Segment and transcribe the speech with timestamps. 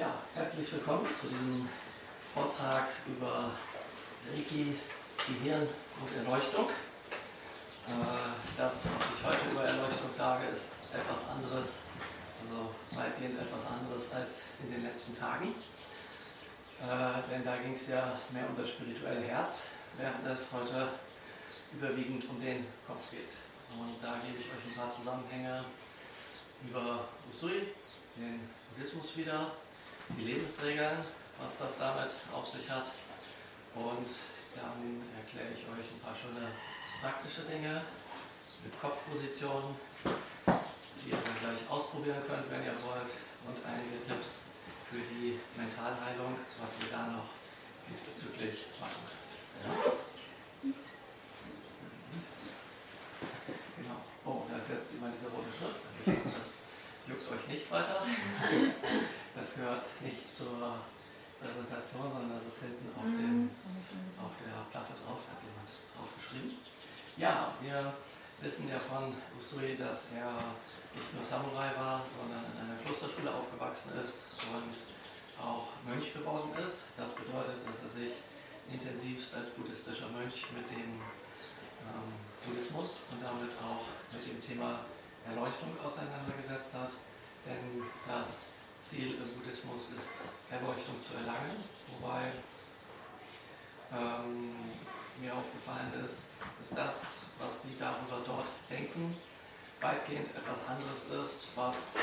[0.00, 1.68] Ja, herzlich willkommen zu diesem
[2.32, 3.50] Vortrag über
[4.26, 4.78] Reiki,
[5.28, 5.68] Gehirn
[6.00, 6.70] und Erleuchtung.
[7.86, 7.92] Äh,
[8.56, 11.82] das, was ich heute über Erleuchtung sage, ist etwas anderes,
[12.40, 15.48] also weitgehend etwas anderes als in den letzten Tagen.
[16.80, 19.64] Äh, denn da ging es ja mehr um das spirituelle Herz,
[19.98, 20.92] während es heute
[21.74, 23.36] überwiegend um den Kopf geht.
[23.78, 25.62] Und da gebe ich euch ein paar Zusammenhänge
[26.66, 27.74] über Usui,
[28.16, 29.52] den Buddhismus wieder,
[30.16, 31.04] die Lebensregeln,
[31.42, 32.90] was das damit auf sich hat.
[33.74, 34.08] Und
[34.56, 36.48] dann erkläre ich euch ein paar schöne
[37.00, 37.82] praktische Dinge
[38.64, 39.76] mit Kopfpositionen,
[41.00, 43.10] die ihr dann gleich ausprobieren könnt, wenn ihr wollt.
[43.46, 44.44] Und einige Tipps
[44.90, 47.32] für die Mentalheilung, was ihr da noch
[47.88, 49.32] diesbezüglich machen könnt.
[49.64, 49.72] Ja?
[53.80, 53.96] Genau.
[54.26, 55.80] Oh, da ist jetzt immer diese rote Schrift.
[56.36, 56.58] Das
[57.08, 58.04] juckt euch nicht weiter.
[59.40, 60.76] Das gehört nicht zur
[61.40, 63.48] Präsentation, sondern das ist hinten auf, dem,
[64.20, 65.64] auf der Platte drauf, hat jemand
[65.96, 66.60] draufgeschrieben.
[67.16, 67.96] Ja, wir
[68.44, 69.08] wissen ja von
[69.40, 70.36] Usui, dass er
[70.92, 74.76] nicht nur Samurai war, sondern in einer Klosterschule aufgewachsen ist und
[75.40, 76.84] auch Mönch geworden ist.
[77.00, 78.20] Das bedeutet, dass er sich
[78.68, 81.00] intensivst als buddhistischer Mönch mit dem
[81.88, 82.12] ähm,
[82.44, 84.84] Buddhismus und damit auch mit dem Thema
[85.24, 86.92] Erleuchtung auseinandergesetzt hat.
[87.48, 92.32] Denn das Ziel im Buddhismus ist, Erleuchtung zu erlangen, wobei
[93.92, 94.56] ähm,
[95.20, 96.96] mir aufgefallen ist, dass das,
[97.38, 99.16] was die darüber dort denken,
[99.80, 101.96] weitgehend etwas anderes ist, was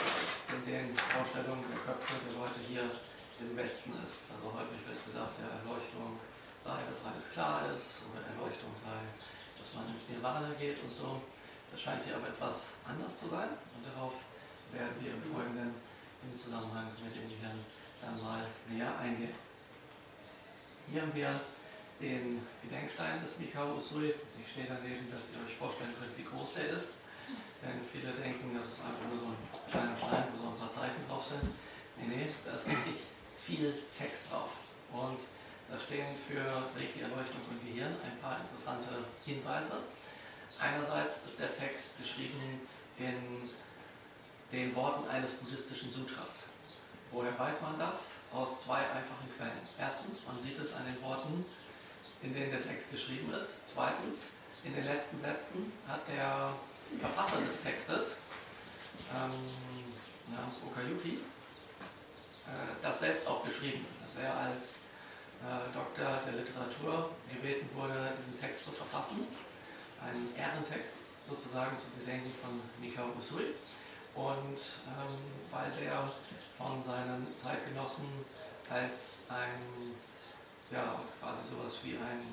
[0.53, 2.85] in den Vorstellungen der Köpfe der Leute hier
[3.41, 4.33] im Westen ist.
[4.33, 6.17] Also häufig wird gesagt, ja, Erleuchtung
[6.61, 9.01] sei, dass alles klar ist, oder Erleuchtung sei,
[9.57, 11.21] dass man ins Nirvana geht und so.
[11.71, 14.13] Das scheint hier aber etwas anders zu sein und darauf
[14.73, 15.86] werden wir im Folgenden
[16.23, 17.59] im Zusammenhang mit dem Gehirn
[18.01, 19.33] dann mal näher eingehen.
[20.91, 21.41] Hier haben wir
[21.99, 24.13] den Gedenkstein des Mikao Usui.
[24.39, 26.99] Ich stehe daneben, dass ihr euch vorstellen könnt, wie groß der ist.
[27.61, 30.69] Denn viele denken, das ist einfach nur so ein kleiner Stein, wo so ein paar
[30.69, 31.43] Zeichen drauf sind.
[31.97, 33.03] Nee, nee, da ist richtig
[33.43, 34.51] viel Text drauf.
[34.93, 35.19] Und
[35.69, 36.39] da stehen für
[36.77, 39.83] Reiki, Erleuchtung und Gehirn ein paar interessante Hinweise.
[40.59, 42.61] Einerseits ist der Text geschrieben
[42.97, 43.49] in
[44.51, 46.45] den Worten eines buddhistischen Sutras.
[47.11, 48.13] Woher weiß man das?
[48.33, 49.67] Aus zwei einfachen Quellen.
[49.79, 51.45] Erstens, man sieht es an den Worten,
[52.21, 53.59] in denen der Text geschrieben ist.
[53.73, 56.53] Zweitens, in den letzten Sätzen hat der
[56.99, 58.17] Verfasser des Textes,
[59.13, 59.33] ähm,
[60.33, 61.19] namens Okayuki,
[62.47, 62.49] äh,
[62.81, 64.79] das selbst auch geschrieben, dass er als
[65.43, 69.27] äh, Doktor der Literatur gebeten wurde, diesen Text zu verfassen.
[70.01, 73.53] Ein Ehrentext sozusagen zu Gedenken von Mikao Usui.
[74.17, 74.57] Und
[74.89, 75.13] ähm,
[75.51, 76.11] weil der
[76.57, 78.09] von seinen Zeitgenossen
[78.67, 79.93] als ein,
[80.71, 82.25] ja, quasi sowas wie ein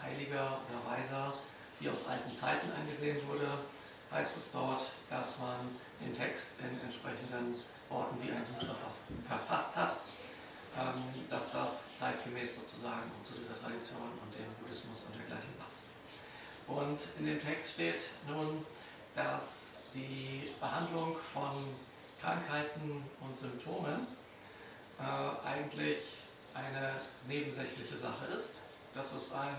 [0.00, 1.32] Heiliger oder Weiser,
[1.80, 3.48] wie aus alten Zeiten angesehen wurde,
[4.12, 8.76] heißt es dort, dass man den Text in entsprechenden Worten wie ein Sutra
[9.26, 9.96] verfasst hat,
[10.78, 15.88] ähm, dass das zeitgemäß sozusagen zu dieser Tradition und dem Buddhismus und dergleichen passt.
[16.66, 18.64] Und in dem Text steht nun,
[19.14, 21.68] dass die Behandlung von
[22.20, 24.06] Krankheiten und Symptomen
[24.98, 25.98] äh, eigentlich
[26.54, 28.56] eine nebensächliche Sache ist.
[28.94, 29.56] Das ist ein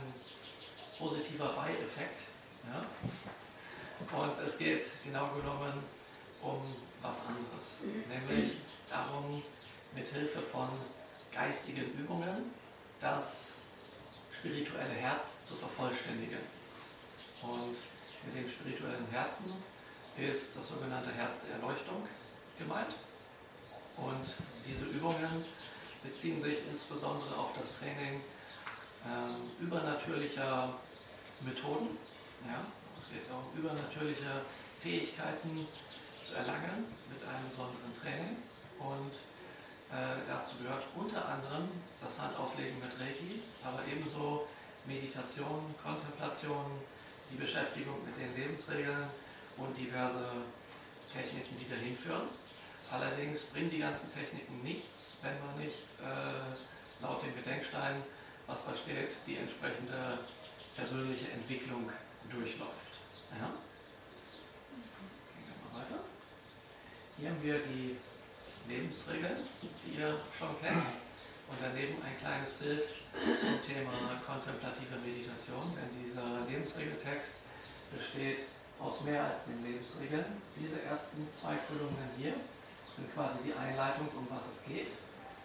[0.98, 2.22] positiver Beieffekt.
[2.68, 2.86] Ja?
[4.18, 5.84] Und es geht genau genommen
[6.42, 8.58] um was anderes, nämlich
[8.90, 9.44] darum,
[9.96, 10.70] mit Hilfe von
[11.34, 12.54] geistigen Übungen
[13.00, 13.54] das
[14.32, 16.40] spirituelle Herz zu vervollständigen.
[17.42, 17.76] Und
[18.26, 19.54] mit dem spirituellen Herzen
[20.18, 22.08] ist das sogenannte Herz der Erleuchtung
[22.58, 22.94] gemeint.
[23.98, 24.26] Und
[24.66, 25.46] diese Übungen
[26.04, 28.22] beziehen sich insbesondere auf das Training
[29.06, 30.74] ähm, übernatürlicher
[31.42, 31.98] Methoden.
[32.46, 32.66] Ja?
[32.98, 34.42] Es geht darum, übernatürliche
[34.82, 35.68] Fähigkeiten
[36.24, 38.38] zu erlangen mit einem besonderen Training.
[38.80, 39.14] Und
[39.92, 41.70] äh, dazu gehört unter anderem
[42.02, 44.48] das Handauflegen mit Reiki, aber ebenso
[44.86, 46.82] Meditation, Kontemplation,
[47.32, 49.10] die Beschäftigung mit den Lebensregeln
[49.62, 50.26] und diverse
[51.14, 52.28] Techniken, die dahin führen.
[52.92, 58.04] Allerdings bringen die ganzen Techniken nichts, wenn man nicht äh, laut dem Gedenkstein,
[58.48, 60.20] was da steht, die entsprechende
[60.76, 61.90] persönliche Entwicklung
[62.30, 62.92] durchläuft.
[63.32, 63.48] Ja?
[65.36, 66.04] Gehen wir mal weiter.
[67.18, 67.98] Hier haben wir die
[68.68, 70.84] Lebensregeln, die ihr schon kennt.
[71.48, 72.88] Und daneben ein kleines Bild
[73.40, 73.92] zum Thema
[74.26, 77.42] kontemplative Meditation, denn dieser Lebensregeltext
[77.92, 78.48] besteht
[78.82, 80.42] aus mehr als den Lebensregeln.
[80.58, 82.34] Diese ersten zwei Füllungen hier
[82.98, 84.90] sind quasi die Einleitung, um was es geht.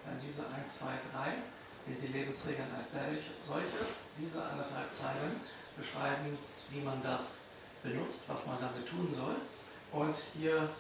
[0.05, 1.37] Dann diese 1, 2, 3
[1.85, 4.09] sind die Lebensregeln als solches.
[4.19, 5.41] Diese anderthalb Zeilen
[5.77, 6.39] beschreiben,
[6.71, 7.47] wie man das
[7.83, 9.37] benutzt, was man damit tun soll.
[9.93, 10.71] Und hier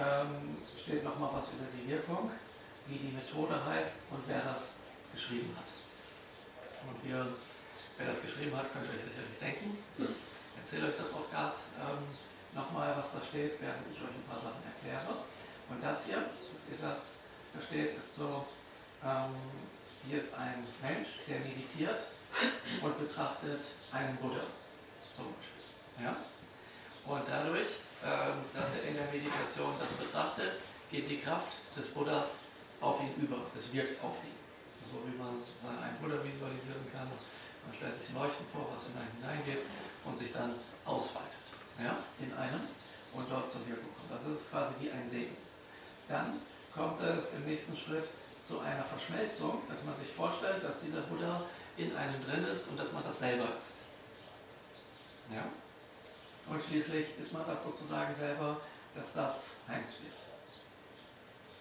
[0.00, 2.30] ähm, steht nochmal was über die Wirkung,
[2.86, 4.72] wie die Methode heißt und wer das
[5.14, 5.68] geschrieben hat.
[6.88, 7.26] Und wir,
[7.98, 9.78] wer das geschrieben hat, könnt ihr euch sicherlich denken.
[10.70, 12.04] Erzähle euch das auch gerade ähm,
[12.52, 15.24] nochmal, was da steht, während ich euch ein paar Sachen erkläre.
[15.70, 17.24] Und das hier, dass ihr das
[17.56, 18.44] versteht, ist so,
[19.02, 19.32] ähm,
[20.04, 22.12] hier ist ein Mensch, der meditiert
[22.84, 24.44] und betrachtet einen Buddha
[25.16, 26.04] zum Beispiel.
[26.04, 26.20] Ja?
[27.08, 30.60] Und dadurch, ähm, dass er in der Meditation das betrachtet,
[30.90, 32.44] geht die Kraft des Buddhas
[32.82, 33.40] auf ihn über.
[33.58, 34.36] Es wirkt auf ihn.
[34.92, 35.40] So wie man
[35.80, 37.08] einen Buddha visualisieren kann.
[37.68, 39.60] Man stellt sich ein Leuchten vor, was in einen hineingeht
[40.06, 40.54] und sich dann
[40.86, 41.44] ausweitet.
[41.76, 42.00] Ja?
[42.18, 42.64] In einem
[43.12, 44.08] und dort zur Wirkung kommt.
[44.08, 45.36] Also das ist quasi wie ein Segen.
[46.08, 46.40] Dann
[46.74, 48.08] kommt es im nächsten Schritt
[48.42, 51.44] zu einer Verschmelzung, dass man sich vorstellt, dass dieser Buddha
[51.76, 53.76] in einem drin ist und dass man das selber ist.
[55.30, 55.44] Ja?
[56.48, 58.62] Und schließlich ist man das sozusagen selber,
[58.94, 60.16] dass das eins wird.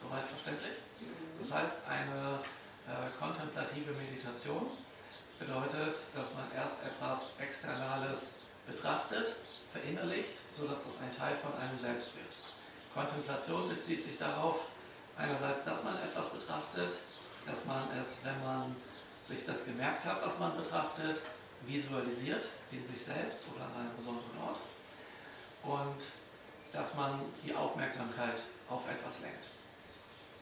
[0.02, 0.80] Soweit verständlich?
[1.38, 2.40] Das heißt, eine
[2.88, 4.72] äh, kontemplative Meditation
[5.40, 9.36] bedeutet, dass man erst etwas Externales betrachtet,
[9.72, 12.34] verinnerlicht, sodass das ein Teil von einem selbst wird.
[12.94, 14.66] Kontemplation bezieht sich darauf,
[15.18, 16.92] einerseits, dass man etwas betrachtet,
[17.46, 18.76] dass man es, wenn man
[19.24, 21.22] sich das gemerkt hat, was man betrachtet,
[21.66, 24.60] visualisiert in sich selbst oder an einem besonderen Ort
[25.64, 26.02] und
[26.72, 28.38] dass man die Aufmerksamkeit
[28.70, 29.46] auf etwas lenkt.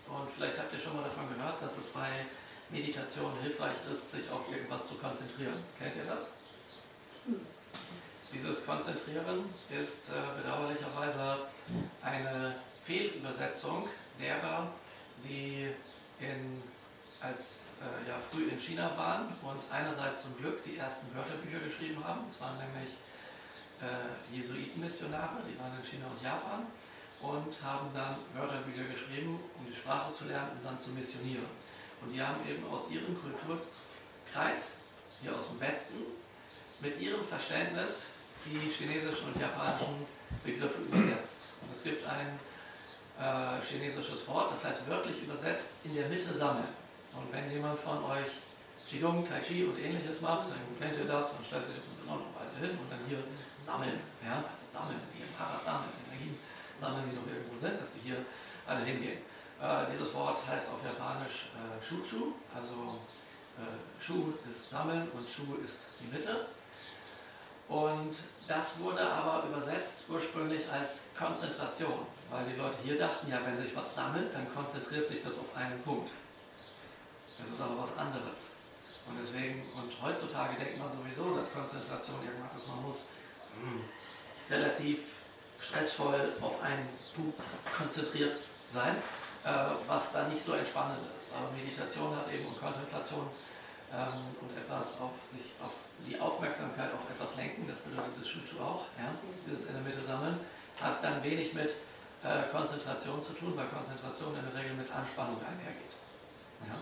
[0.07, 2.11] Und vielleicht habt ihr schon mal davon gehört, dass es bei
[2.75, 5.63] Meditation hilfreich ist, sich auf irgendwas zu konzentrieren.
[5.79, 6.27] Kennt ihr das?
[8.33, 11.47] Dieses Konzentrieren ist äh, bedauerlicherweise
[12.01, 12.55] eine
[12.85, 13.87] Fehlübersetzung
[14.19, 14.67] derer,
[15.23, 15.71] die
[16.19, 16.61] in,
[17.21, 22.03] als äh, ja, früh in China waren und einerseits zum Glück die ersten Wörterbücher geschrieben
[22.03, 22.25] haben.
[22.27, 22.91] Das waren nämlich
[23.79, 26.67] äh, Jesuitenmissionare, die waren in China und Japan
[27.21, 31.64] und haben dann Wörterbücher geschrieben, um die Sprache zu lernen und dann zu missionieren.
[32.05, 34.73] Und die haben eben aus ihrem Kulturkreis,
[35.21, 35.97] hier aus dem Westen,
[36.79, 38.13] mit ihrem Verständnis
[38.45, 40.05] die chinesischen und japanischen
[40.43, 41.49] Begriffe übersetzt.
[41.63, 42.37] Und es gibt ein
[43.17, 46.69] äh, chinesisches Wort, das heißt wörtlich übersetzt, in der Mitte sammeln.
[47.11, 48.29] Und wenn jemand von euch
[48.87, 52.37] Qigong, Tai Chi und ähnliches macht, dann kennt ihr das und stellt sich in besonderer
[52.37, 53.23] Weise hin und dann hier
[53.63, 53.97] sammeln.
[54.21, 55.01] Ja, ist sammeln?
[55.09, 56.37] Hier Fahrrad sammeln, Energien
[56.79, 58.21] sammeln, die noch irgendwo sind, dass die hier
[58.67, 59.25] alle hingehen.
[59.61, 62.99] Äh, dieses Wort heißt auf Japanisch äh, also
[63.57, 66.47] äh, Shu ist sammeln und Shu ist die Mitte.
[67.67, 68.15] Und
[68.47, 73.75] das wurde aber übersetzt ursprünglich als Konzentration, weil die Leute hier dachten, ja, wenn sich
[73.75, 76.11] was sammelt, dann konzentriert sich das auf einen Punkt.
[77.39, 78.53] Das ist aber was anderes.
[79.07, 83.05] Und deswegen, und heutzutage denkt man sowieso, dass Konzentration irgendwas ist, man muss
[83.61, 83.83] mh, hm,
[84.49, 84.99] relativ
[85.59, 87.39] stressvoll auf einen Punkt
[87.75, 88.35] konzentriert
[88.71, 88.95] sein,
[89.87, 91.33] was da nicht so entspannend ist.
[91.37, 93.29] Aber Meditation hat eben und Kontemplation
[93.93, 95.71] ähm, und etwas auf sich, auf
[96.01, 99.13] die Aufmerksamkeit auf etwas lenken, das bedeutet das Schutschu auch, ja,
[99.45, 100.39] dieses in der Mitte sammeln,
[100.81, 101.71] hat dann wenig mit
[102.25, 105.93] äh, Konzentration zu tun, weil Konzentration in der Regel mit Anspannung einhergeht.
[106.67, 106.75] Ja.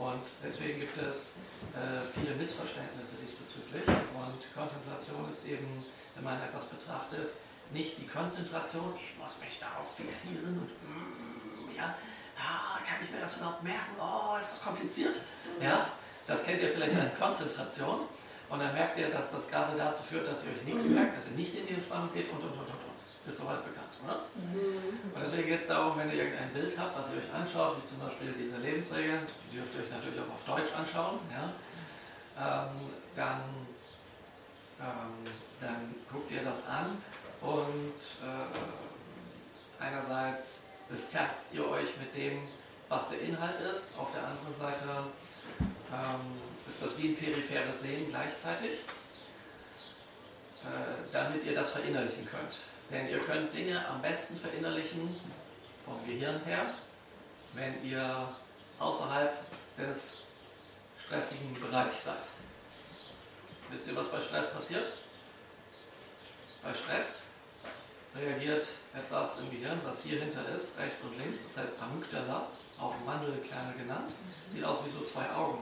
[0.00, 1.34] Und deswegen gibt es
[1.74, 3.84] äh, viele Missverständnisse diesbezüglich.
[3.84, 7.34] Und Kontemplation ist eben, wenn man etwas betrachtet,
[7.72, 11.29] nicht die Konzentration, ich muss mich darauf fixieren und mm,
[11.80, 11.94] ja,
[12.38, 13.96] ah, kann ich mir das überhaupt merken?
[13.98, 15.16] Oh, ist das kompliziert?
[15.60, 15.86] Ja,
[16.26, 18.00] das kennt ihr vielleicht als Konzentration.
[18.48, 21.28] Und dann merkt ihr, dass das gerade dazu führt, dass ihr euch nichts merkt, dass
[21.28, 23.00] ihr nicht in die Entspannung geht und und und und und.
[23.28, 24.24] Ist soweit bekannt, oder?
[24.34, 25.12] Mhm.
[25.14, 27.88] Und deswegen geht es darum, wenn ihr irgendein Bild habt, was ihr euch anschaut, wie
[27.88, 29.20] zum Beispiel diese Lebensregeln,
[29.52, 31.52] die dürft ihr euch natürlich auch auf Deutsch anschauen, ja?
[32.40, 32.70] Ähm,
[33.14, 33.42] dann,
[34.80, 36.96] ähm, dann guckt ihr das an
[37.42, 42.42] und äh, einerseits befasst ihr euch mit dem,
[42.88, 45.04] was der Inhalt ist, auf der anderen Seite
[45.92, 48.80] ähm, ist das wie ein peripheres Sehen gleichzeitig,
[50.64, 52.54] äh, damit ihr das verinnerlichen könnt.
[52.90, 55.16] Denn ihr könnt Dinge am besten verinnerlichen
[55.84, 56.74] vom Gehirn her,
[57.54, 58.28] wenn ihr
[58.78, 59.32] außerhalb
[59.76, 60.18] des
[60.98, 62.28] stressigen Bereichs seid.
[63.70, 64.86] Wisst ihr, was bei Stress passiert?
[66.62, 67.22] Bei Stress
[68.14, 72.46] reagiert etwas im Gehirn, was hier hinter ist, rechts und links, das heißt Amygdala,
[72.80, 74.12] auch Mandelkerne genannt,
[74.52, 75.58] sieht aus wie so zwei Augen.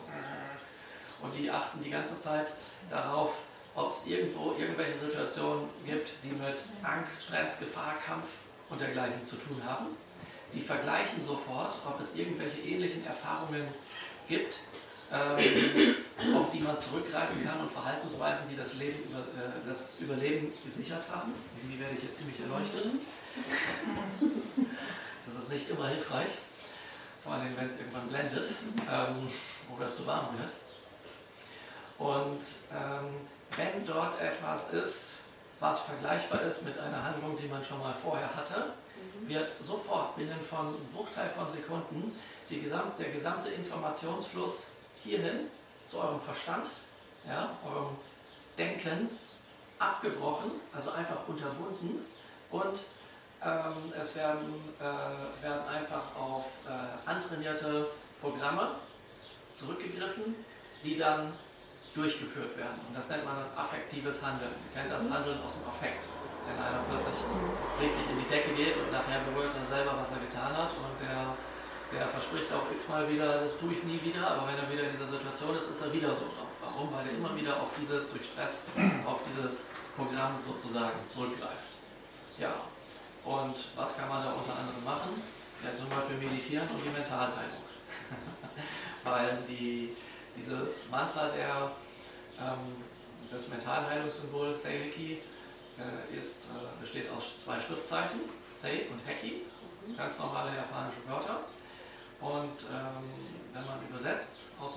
[1.21, 2.47] Und die achten die ganze Zeit
[2.89, 3.43] darauf,
[3.75, 8.39] ob es irgendwo irgendwelche Situationen gibt, die mit Angst, Stress, Gefahr, Kampf
[8.71, 9.89] und dergleichen zu tun haben.
[10.55, 13.67] die vergleichen sofort, ob es irgendwelche ähnlichen Erfahrungen
[14.29, 14.61] gibt,
[15.13, 21.05] ähm, auf die man zurückgreifen kann und Verhaltensweisen, die das, Leben äh, das Überleben gesichert
[21.11, 21.33] haben.
[21.57, 22.87] Irgendwie werde ich jetzt ziemlich erleuchtet.
[25.27, 26.29] Das ist nicht immer hilfreich,
[27.23, 28.49] vor allem wenn es irgendwann blendet
[28.91, 29.29] ähm,
[29.75, 30.51] oder zu warm wird.
[31.99, 32.41] Und
[32.73, 33.09] ähm,
[33.57, 35.19] wenn dort etwas ist,
[35.61, 38.73] was vergleichbar ist mit einer Handlung, die man schon mal vorher hatte,
[39.23, 39.29] mhm.
[39.29, 42.17] wird sofort binnen von einem Bruchteil von Sekunden
[42.49, 44.69] gesamt, der gesamte Informationsfluss
[45.09, 45.49] hierhin
[45.87, 46.69] zu eurem Verstand,
[47.27, 47.97] ja, eurem
[48.57, 49.09] Denken
[49.79, 52.05] abgebrochen, also einfach unterbunden
[52.51, 52.79] und
[53.43, 57.87] ähm, es werden, äh, werden einfach auf äh, antrainierte
[58.21, 58.73] Programme
[59.55, 60.35] zurückgegriffen,
[60.83, 61.33] die dann
[61.95, 62.81] durchgeführt werden.
[62.89, 64.53] Und das nennt man affektives Handeln.
[64.53, 65.15] Ihr kennt das mhm.
[65.15, 66.05] Handeln aus dem Affekt.
[66.47, 67.19] Wenn einer plötzlich
[67.81, 70.95] richtig in die Decke geht und nachher berührt er selber, was er getan hat und
[70.99, 71.35] der,
[71.93, 74.93] der verspricht auch x-mal wieder, das tue ich nie wieder, aber wenn er wieder in
[74.93, 76.53] dieser Situation ist, ist er wieder so drauf.
[76.61, 76.93] Warum?
[76.93, 78.65] Weil er immer wieder auf dieses, durch Stress,
[79.07, 79.67] auf dieses
[79.97, 81.73] Programm sozusagen zurückgreift.
[82.39, 82.55] Ja,
[83.25, 85.23] und was kann man da unter anderem machen?
[85.65, 87.65] Ja, zum Beispiel meditieren und die Mentalheilung.
[89.05, 89.97] Weil die,
[90.37, 91.73] dieses Mantra der,
[92.39, 92.85] ähm,
[93.33, 95.19] des Mentalheilungssymbols Seiheki
[95.79, 98.21] äh, ist, äh, besteht aus zwei Schriftzeichen,
[98.55, 99.43] Sei und Heki,
[99.97, 101.41] ganz normale japanische Wörter.
[102.21, 103.07] Und ähm,
[103.53, 103.79] wenn man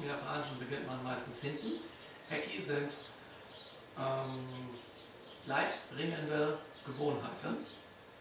[0.02, 1.82] dem Japanischen, beginnt man meistens hinten.
[2.30, 2.92] Heki sind
[3.98, 4.70] ähm,
[5.46, 7.58] leidbringende Gewohnheiten.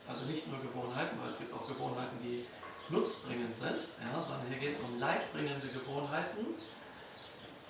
[0.09, 2.47] Also nicht nur Gewohnheiten, weil es gibt auch Gewohnheiten, die
[2.89, 6.47] nutzbringend sind, ja, sondern hier geht es um leidbringende Gewohnheiten,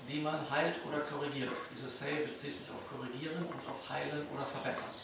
[0.09, 1.53] die man heilt oder korrigiert.
[1.71, 4.95] Dieses Say bezieht sich auf korrigieren und auf heilen oder verbessern.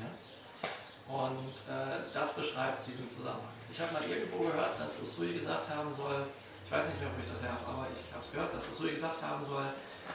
[0.00, 1.14] Ja?
[1.14, 3.52] Und äh, das beschreibt diesen Zusammenhang.
[3.70, 6.26] Ich habe mal irgendwo gehört, dass Usui gesagt haben soll,
[6.64, 8.62] ich weiß nicht mehr, ob ich das her habe, aber ich habe es gehört, dass
[8.70, 9.66] Usui gesagt haben soll,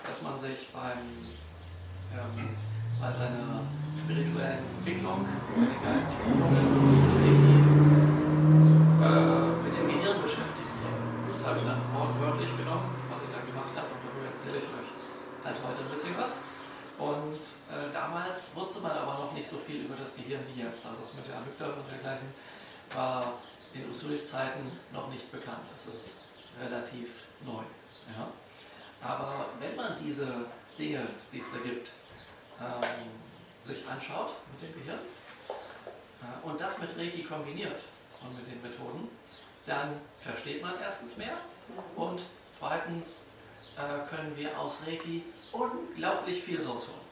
[0.04, 1.04] dass man sich beim,
[2.16, 2.56] ähm,
[3.00, 3.62] bei seiner
[4.00, 6.68] spirituellen Entwicklung, bei den geistigen Übungen,
[9.04, 10.98] äh, mit dem Gehirn beschäftigen soll.
[11.34, 14.68] Das habe ich dann wortwörtlich genommen, was ich dann gemacht habe, und darüber erzähle ich
[14.72, 14.89] euch
[15.46, 16.42] halt heute ein bisschen was.
[16.98, 20.86] Und äh, damals wusste man aber noch nicht so viel über das Gehirn wie jetzt.
[20.86, 22.34] Also das mit der Amygdala und dergleichen
[22.96, 23.38] war
[23.74, 25.70] in Usulis Zeiten noch nicht bekannt.
[25.70, 26.26] Das ist
[26.62, 27.10] relativ
[27.46, 27.64] neu.
[28.08, 28.28] Ja?
[29.02, 30.28] Aber wenn man diese
[30.78, 31.90] Dinge, die es da gibt,
[32.60, 33.10] ähm,
[33.62, 35.00] sich anschaut mit dem Gehirn
[35.50, 37.80] äh, und das mit Reiki kombiniert
[38.22, 39.10] und mit den Methoden,
[39.66, 41.38] dann versteht man erstens mehr
[41.96, 42.22] und
[42.52, 43.30] zweitens
[43.76, 47.08] äh, können wir aus Reiki unglaublich viel rausholen.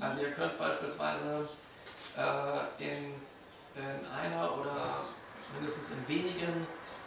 [0.00, 1.48] Also ihr könnt beispielsweise
[2.16, 3.14] äh, in,
[3.76, 5.04] in einer oder
[5.54, 6.66] mindestens in wenigen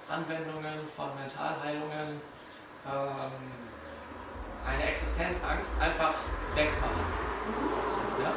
[0.10, 2.22] Anwendungen von Mentalheilungen
[2.86, 3.52] ähm,
[4.66, 6.16] eine Existenzangst einfach
[6.54, 7.06] wegmachen.
[8.22, 8.34] Ja?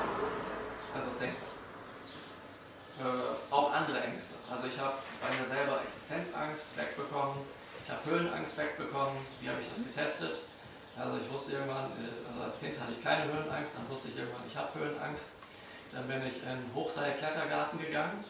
[0.94, 1.48] Das ist denkbar.
[3.00, 4.34] Äh, auch andere Ängste.
[4.50, 7.36] Also ich habe bei mir selber Existenzangst wegbekommen
[7.88, 9.16] ich habe Höhenangst wegbekommen.
[9.40, 10.44] Wie habe ich das getestet?
[10.94, 14.18] Also ich wusste irgendwann, äh, also als Kind hatte ich keine Höhenangst, dann wusste ich
[14.18, 15.28] irgendwann, ich habe Höhenangst.
[15.92, 18.22] Dann bin ich in den Hochseil-Klettergarten gegangen.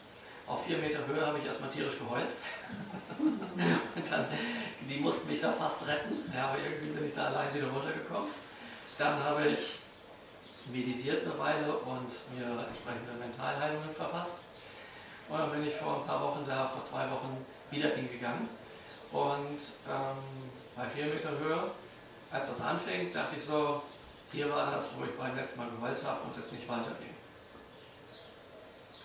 [0.49, 2.27] Auf vier Meter Höhe habe ich erstmal tierisch geheult.
[3.19, 4.25] und dann,
[4.89, 6.29] die mussten mich da fast retten.
[6.35, 8.29] Ja, aber irgendwie bin ich da allein wieder runtergekommen.
[8.97, 9.77] Dann habe ich
[10.73, 14.43] meditiert eine Weile und mir entsprechende Mentalheilungen verfasst.
[15.29, 18.49] Und dann bin ich vor ein paar Wochen da, vor zwei Wochen, wieder hingegangen
[19.11, 21.71] und ähm, bei 4 Meter Höhe,
[22.31, 23.81] als das anfing, dachte ich so,
[24.31, 27.15] hier war das, wo ich beim letzten Mal geheult habe und es nicht weiterging.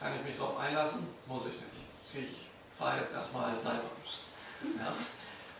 [0.01, 1.07] Kann ich mich darauf einlassen?
[1.27, 2.31] Muss ich nicht.
[2.31, 3.91] Ich fahre jetzt erstmal selber.
[4.79, 4.93] Ja.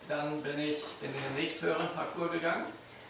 [0.09, 2.67] Dann bin ich in den nächsthöheren Parcours gegangen.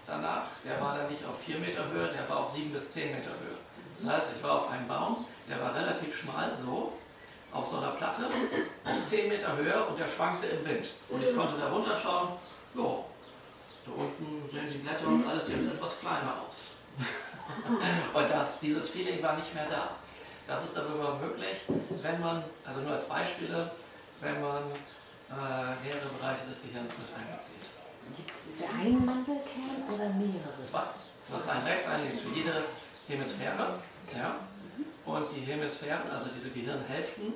[0.07, 3.11] Danach, der war dann nicht auf 4 Meter Höhe, der war auf 7 bis 10
[3.11, 3.57] Meter Höhe.
[3.97, 6.93] Das heißt, ich war auf einem Baum, der war relativ schmal, so,
[7.53, 8.27] auf so einer Platte
[8.85, 10.87] auf 10 Meter Höhe und der schwankte im Wind.
[11.09, 12.31] Und ich konnte da runterschauen,
[12.75, 13.07] jo,
[13.87, 16.57] da unten sehen die Blätter und alles jetzt etwas kleiner aus.
[18.15, 19.91] und das, dieses Feeling war nicht mehr da.
[20.47, 21.57] Das ist darüber möglich,
[22.03, 23.71] wenn man, also nur als Beispiele,
[24.21, 24.63] wenn man
[25.31, 27.73] äh, mehrere Bereiche des Gehirns mit einbezieht.
[28.17, 30.65] Gibt es einen Mandelkern oder mehrere?
[30.65, 30.83] Zwei.
[31.31, 32.53] Das ist ein rechts, ein links für jede
[33.09, 33.79] Hemisphäre.
[34.15, 34.37] Ja?
[35.07, 37.33] Und die Hemisphären, also diese Gehirnhälften,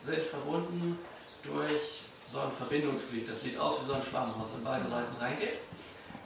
[0.00, 0.98] sind verbunden
[1.42, 3.28] durch so ein Verbindungsglied.
[3.28, 5.58] Das sieht aus wie so ein Schwamm, was in beide Seiten reingeht.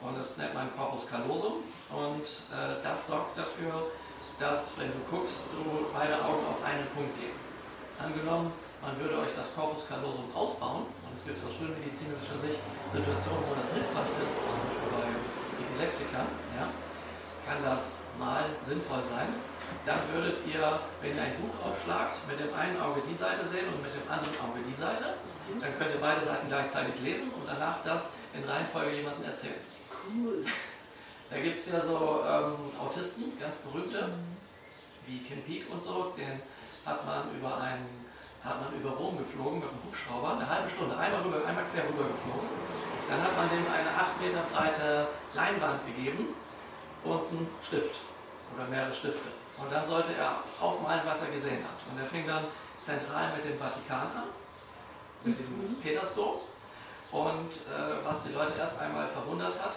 [0.01, 1.63] Und das nennt man Corpus callosum.
[1.89, 3.91] Und äh, das sorgt dafür,
[4.39, 7.35] dass, wenn du guckst, du beide Augen auf einen Punkt gehen.
[7.99, 12.63] Angenommen, man würde euch das Corpus callosum ausbauen, und es gibt aus schulmedizinischer Sicht
[12.95, 15.07] Situationen, wo das hilfreich ist, zum Beispiel bei
[15.59, 16.65] Epileptikern, ja,
[17.43, 19.27] kann das mal sinnvoll sein.
[19.83, 23.67] Dann würdet ihr, wenn ihr ein Buch aufschlagt, mit dem einen Auge die Seite sehen
[23.67, 25.19] und mit dem anderen Auge die Seite.
[25.59, 29.59] Dann könnt ihr beide Seiten gleichzeitig lesen und danach das in Reihenfolge jemandem erzählen.
[29.89, 30.45] Cool.
[31.29, 34.09] Da gibt es ja so ähm, Autisten, ganz berühmte,
[35.05, 36.41] wie Kim Peek und so, den
[36.85, 38.09] hat man über einen
[38.43, 41.83] hat man über Rom geflogen mit einem Hubschrauber, eine halbe Stunde, einmal, rüber, einmal quer
[41.83, 42.47] rüber geflogen.
[43.09, 46.35] Dann hat man dem eine 8 Meter breite Leinwand gegeben
[47.03, 47.95] und einen Stift
[48.55, 49.29] oder mehrere Stifte.
[49.57, 51.75] Und dann sollte er aufmalen, was er gesehen hat.
[51.91, 52.45] Und er fing dann
[52.81, 54.29] zentral mit dem Vatikan an,
[55.25, 56.39] mit dem Petersdom.
[57.11, 59.75] Und äh, was die Leute erst einmal verwundert hat,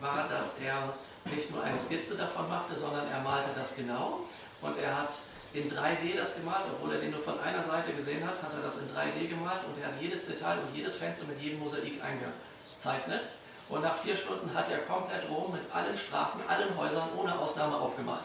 [0.00, 0.94] war, dass er
[1.34, 4.20] nicht nur eine Skizze davon machte, sondern er malte das genau.
[4.60, 5.14] Und er hat
[5.52, 8.62] in 3D das gemalt, obwohl er den nur von einer Seite gesehen hat, hat er
[8.62, 12.00] das in 3D gemalt und er hat jedes Detail und jedes Fenster mit jedem Mosaik
[12.02, 13.28] eingezeichnet.
[13.68, 17.76] Und nach vier Stunden hat er komplett Rom mit allen Straßen, allen Häusern ohne Ausnahme
[17.76, 18.24] aufgemalt.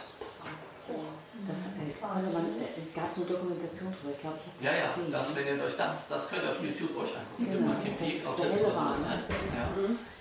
[1.47, 4.87] Das äh, man, äh, gab es eine Dokumentation drüber, ich glaube, ich habe Ja, ja,
[4.91, 5.11] gesehen.
[5.11, 7.45] das, wenn ihr euch das, das könnt ihr auf YouTube euch angucken.
[7.51, 9.05] Genau, mal Kim das sowas Wahnsinn.
[9.05, 9.23] ein.
[9.29, 9.65] Ja.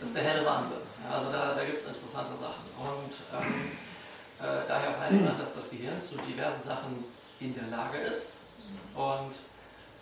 [0.00, 0.82] Das ist der helle Wahnsinn.
[1.04, 2.64] Ja, also da, da gibt es interessante Sachen.
[2.78, 3.72] Und ähm,
[4.40, 7.04] äh, daher weiß man, dass das Gehirn zu diversen Sachen
[7.40, 8.34] in der Lage ist.
[8.94, 9.34] Und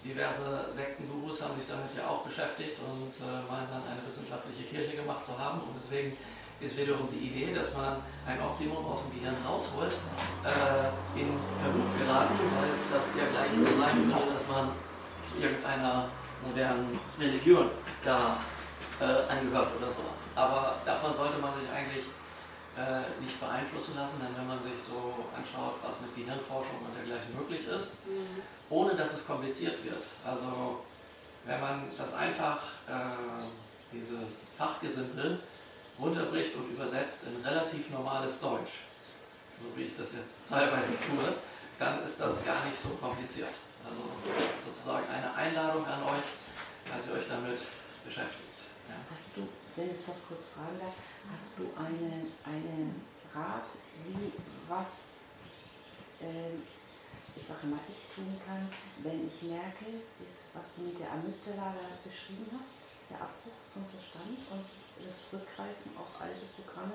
[0.04, 4.96] diverse Sektengurus haben sich damit ja auch beschäftigt und äh, meinen dann eine wissenschaftliche Kirche
[4.96, 5.60] gemacht zu haben.
[5.60, 6.16] Und deswegen
[6.60, 11.88] ist wiederum die Idee, dass man ein Optimum aus dem Gehirn rausholt, äh, in Verruf
[11.98, 14.72] geraten, weil das ja gleich so sein würde, dass man
[15.22, 16.08] zu irgendeiner
[16.42, 17.70] modernen Religion
[18.04, 18.38] da
[19.00, 20.32] äh, angehört oder sowas.
[20.34, 22.04] Aber davon sollte man sich eigentlich
[22.76, 27.36] äh, nicht beeinflussen lassen, denn wenn man sich so anschaut, was mit Gehirnforschung und dergleichen
[27.36, 27.98] möglich ist,
[28.70, 30.04] ohne dass es kompliziert wird.
[30.24, 30.84] Also
[31.44, 33.44] wenn man das einfach, äh,
[33.92, 35.40] dieses Fachgesimpel,
[35.98, 38.84] runterbricht und übersetzt in relativ normales Deutsch,
[39.60, 41.34] so wie ich das jetzt teilweise tue,
[41.78, 43.52] dann ist das gar nicht so kompliziert.
[43.84, 44.02] Also
[44.64, 46.28] sozusagen eine Einladung an euch,
[46.84, 47.60] dass ihr euch damit
[48.04, 48.58] beschäftigt.
[48.88, 48.94] Ja.
[49.10, 50.94] Hast du, wenn ich das kurz fragen darf,
[51.32, 53.02] hast du einen, einen
[53.34, 53.68] Rat,
[54.04, 54.32] wie,
[54.68, 55.22] was,
[56.20, 56.62] ähm,
[57.36, 58.68] ich sage mal, ich tun kann,
[59.02, 63.84] wenn ich merke, das, was du mit der Amygdala da beschrieben hast, dieser Abbruch zum
[63.86, 64.64] Verstand und
[65.04, 66.94] das Zurückgreifen auf alte Programme,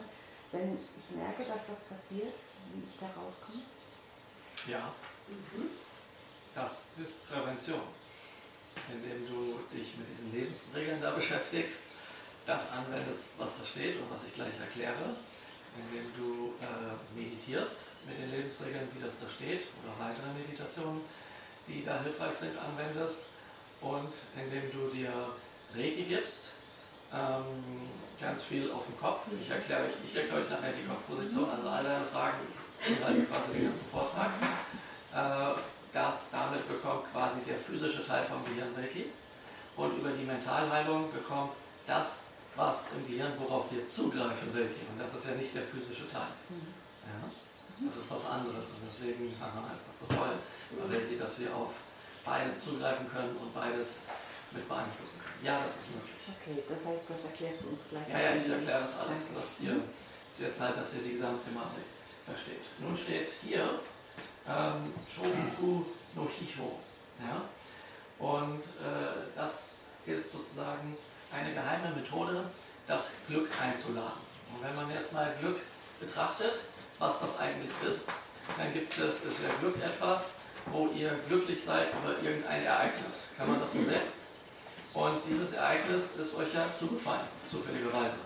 [0.52, 2.34] wenn ich merke, dass das passiert,
[2.74, 3.64] wie ich da rauskomme?
[4.68, 4.94] Ja,
[6.56, 7.82] das ist Prävention.
[8.92, 11.92] Indem du dich mit diesen Lebensregeln da beschäftigst,
[12.46, 15.16] das anwendest, was da steht und was ich gleich erkläre,
[15.78, 21.02] indem du äh, meditierst mit den Lebensregeln, wie das da steht, oder weitere Meditationen,
[21.68, 23.28] die da hilfreich sind, anwendest.
[23.80, 25.12] Und indem du dir
[25.74, 26.51] Reiki gibst,
[27.14, 29.26] ähm, ganz viel auf dem Kopf.
[29.42, 32.38] Ich erkläre euch, ich erkläre euch nachher die Kopfposition, also alle Fragen,
[32.80, 34.32] quasi den ganzen Vortrag.
[35.14, 35.60] Äh,
[35.94, 39.08] das damit bekommt quasi der physische Teil vom Gehirn Reiki
[39.76, 41.54] und über die Mentalheilung bekommt
[41.86, 44.88] das, was im Gehirn, worauf wir zugreifen, Reiki.
[44.90, 46.32] Und das ist ja nicht der physische Teil.
[46.48, 47.28] Ja?
[47.88, 50.38] Das ist was anderes und deswegen haha, ist das so toll,
[50.88, 51.72] Reiki, dass wir auf
[52.24, 54.06] beides zugreifen können und beides
[54.52, 55.46] mit beeinflussen können.
[55.46, 56.22] Ja, das ist möglich.
[56.28, 58.08] Okay, das heißt, das erklärst du uns gleich.
[58.10, 59.30] Ja, ja, ich erkläre das alles.
[59.34, 59.82] Das hier
[60.30, 61.86] ist jetzt Zeit, dass ihr die Gesamtthematik
[62.26, 62.64] versteht.
[62.80, 63.80] Nun steht hier
[64.48, 65.86] ähm, Shofuku
[66.16, 66.80] no Hicho.
[67.20, 67.42] Ja?
[68.20, 70.98] Und äh, das ist sozusagen
[71.32, 72.44] eine geheime Methode,
[72.88, 74.22] das Glück einzuladen.
[74.54, 75.60] Und wenn man jetzt mal Glück
[76.00, 76.60] betrachtet,
[77.00, 78.10] was das eigentlich ist,
[78.58, 80.34] dann gibt es, ist ja Glück etwas,
[80.66, 83.28] wo ihr glücklich seid über irgendein Ereignis.
[83.38, 84.21] Kann man das so sehen?
[84.94, 88.18] Und dieses Ereignis ist euch ja zugefallen, zufälligerweise.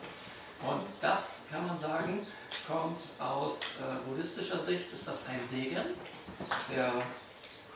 [0.62, 2.25] Und das kann man sagen,
[2.67, 5.93] kommt aus äh, buddhistischer Sicht, ist das ein Segen,
[6.73, 6.91] der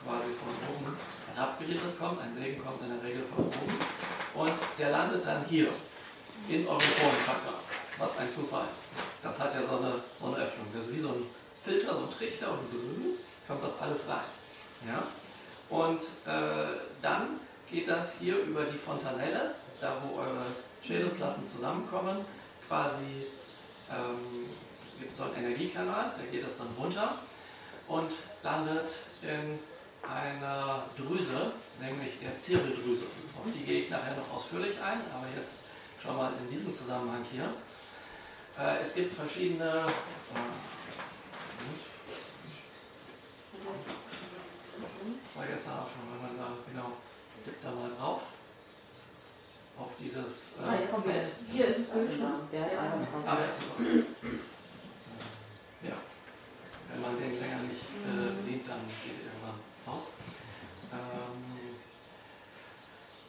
[0.04, 0.96] quasi von oben
[1.34, 2.20] herabgerichtet kommt.
[2.20, 3.78] Ein Segen kommt in der Regel von oben.
[4.34, 5.68] Und der landet dann hier,
[6.48, 7.54] in eurem Formchakra.
[7.98, 8.64] Was ein Zufall.
[9.22, 10.66] Das hat ja so eine, so eine Öffnung.
[10.72, 11.26] Das ist wie so ein
[11.62, 12.78] Filter, so ein Trichter und so
[13.46, 14.24] kommt das alles rein.
[14.86, 15.02] Ja?
[15.68, 20.44] Und äh, dann geht das hier über die Fontanelle, da wo eure
[20.82, 22.24] Schädelplatten zusammenkommen,
[22.66, 23.26] quasi
[23.90, 24.46] ähm,
[24.98, 27.18] gibt so einen Energiekanal, da geht das dann runter
[27.88, 28.88] und landet
[29.22, 29.58] in
[30.08, 33.04] einer Drüse, nämlich der Zirbeldrüse.
[33.38, 35.66] Auf die gehe ich nachher noch ausführlich ein, aber jetzt
[36.02, 37.52] schon mal in diesem Zusammenhang hier.
[38.58, 39.64] Äh, es gibt verschiedene.
[39.64, 40.40] Äh,
[43.60, 46.92] so, vergessen habe, schon, wenn man da, genau,
[47.44, 48.22] tippt da mal drauf.
[49.78, 51.28] Auf dieses Ah, jetzt kommt Feld.
[51.50, 52.52] Hier ist es wenigstens.
[52.52, 52.66] Ja, ja,
[53.26, 53.48] Ah, ja.
[53.86, 54.02] ja,
[55.88, 55.96] ja.
[56.92, 60.02] Wenn man den länger nicht äh, bedient, dann geht er irgendwann aus.
[60.92, 61.76] Ähm,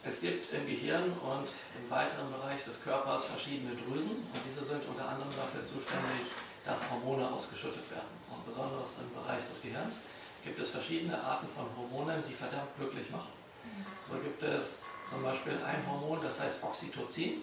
[0.03, 1.47] es gibt im Gehirn und
[1.79, 6.25] im weiteren Bereich des Körpers verschiedene Drüsen und diese sind unter anderem dafür zuständig,
[6.65, 8.09] dass Hormone ausgeschüttet werden.
[8.29, 10.05] Und besonders im Bereich des Gehirns
[10.43, 13.29] gibt es verschiedene Arten von Hormonen, die verdammt glücklich machen.
[14.09, 17.41] So gibt es zum Beispiel ein Hormon, das heißt Oxytocin.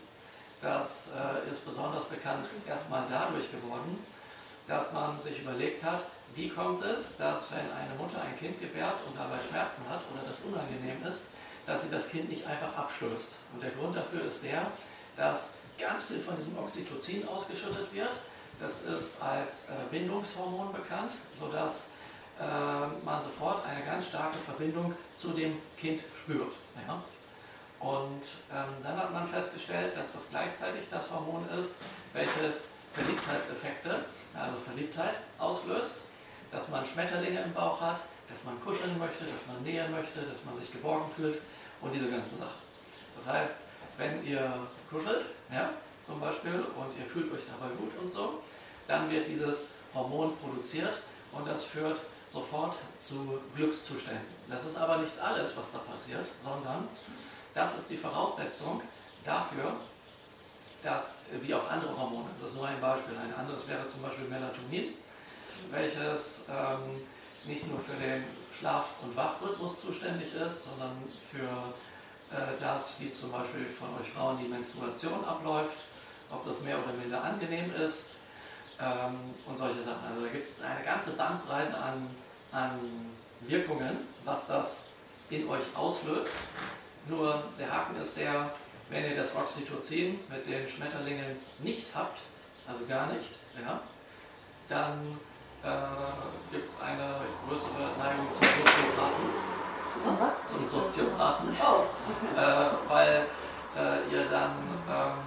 [0.60, 4.04] Das äh, ist besonders bekannt erstmal dadurch geworden,
[4.66, 6.02] dass man sich überlegt hat,
[6.34, 10.28] wie kommt es, dass wenn eine Mutter ein Kind gebärt und dabei Schmerzen hat oder
[10.28, 11.28] das unangenehm ist,
[11.66, 13.28] dass sie das Kind nicht einfach abstößt.
[13.54, 14.70] Und der Grund dafür ist der,
[15.16, 18.14] dass ganz viel von diesem Oxytocin ausgeschüttet wird.
[18.60, 21.90] Das ist als äh, Bindungshormon bekannt, sodass
[23.04, 26.52] man sofort eine ganz starke Verbindung zu dem Kind spürt.
[26.86, 27.02] Ja?
[27.80, 28.22] Und
[28.52, 31.74] ähm, dann hat man festgestellt, dass das gleichzeitig das Hormon ist,
[32.12, 35.96] welches Verliebtheitseffekte, also Verliebtheit, auslöst,
[36.50, 40.44] dass man Schmetterlinge im Bauch hat, dass man kuscheln möchte, dass man nähern möchte, dass
[40.44, 41.40] man sich geborgen fühlt
[41.80, 42.60] und diese ganzen Sachen.
[43.14, 43.62] Das heißt,
[43.96, 44.52] wenn ihr
[44.90, 45.70] kuschelt, ja,
[46.04, 48.42] zum Beispiel, und ihr fühlt euch dabei gut und so,
[48.86, 52.00] dann wird dieses Hormon produziert und das führt
[52.32, 54.26] sofort zu Glückszuständen.
[54.48, 56.88] Das ist aber nicht alles, was da passiert, sondern
[57.54, 58.82] das ist die Voraussetzung
[59.24, 59.76] dafür,
[60.82, 64.28] dass, wie auch andere Hormone, das ist nur ein Beispiel, ein anderes wäre zum Beispiel
[64.28, 64.94] Melatonin,
[65.70, 67.02] welches ähm,
[67.44, 68.24] nicht nur für den
[68.56, 71.74] Schlaf- und Wachrhythmus zuständig ist, sondern für
[72.34, 75.78] äh, das, wie zum Beispiel von euch Frauen die Menstruation abläuft,
[76.30, 78.18] ob das mehr oder minder angenehm ist
[78.80, 80.06] ähm, und solche Sachen.
[80.08, 82.10] Also da gibt es eine ganze Bandbreite an,
[82.52, 82.78] an
[83.40, 84.90] Wirkungen, was das
[85.30, 86.34] in euch auslöst.
[87.06, 88.50] Nur der Haken ist der,
[88.90, 92.18] wenn ihr das Oxytocin mit den Schmetterlingen nicht habt,
[92.66, 93.80] also gar nicht, ja,
[94.68, 95.18] dann
[95.62, 99.48] äh, gibt es eine größere Neigung zum Soziopathen.
[99.92, 100.48] Zum was?
[100.52, 101.84] Zum Soziopathen Oh,
[102.38, 103.26] äh, weil
[103.76, 104.52] äh, ihr dann
[104.88, 105.18] ähm,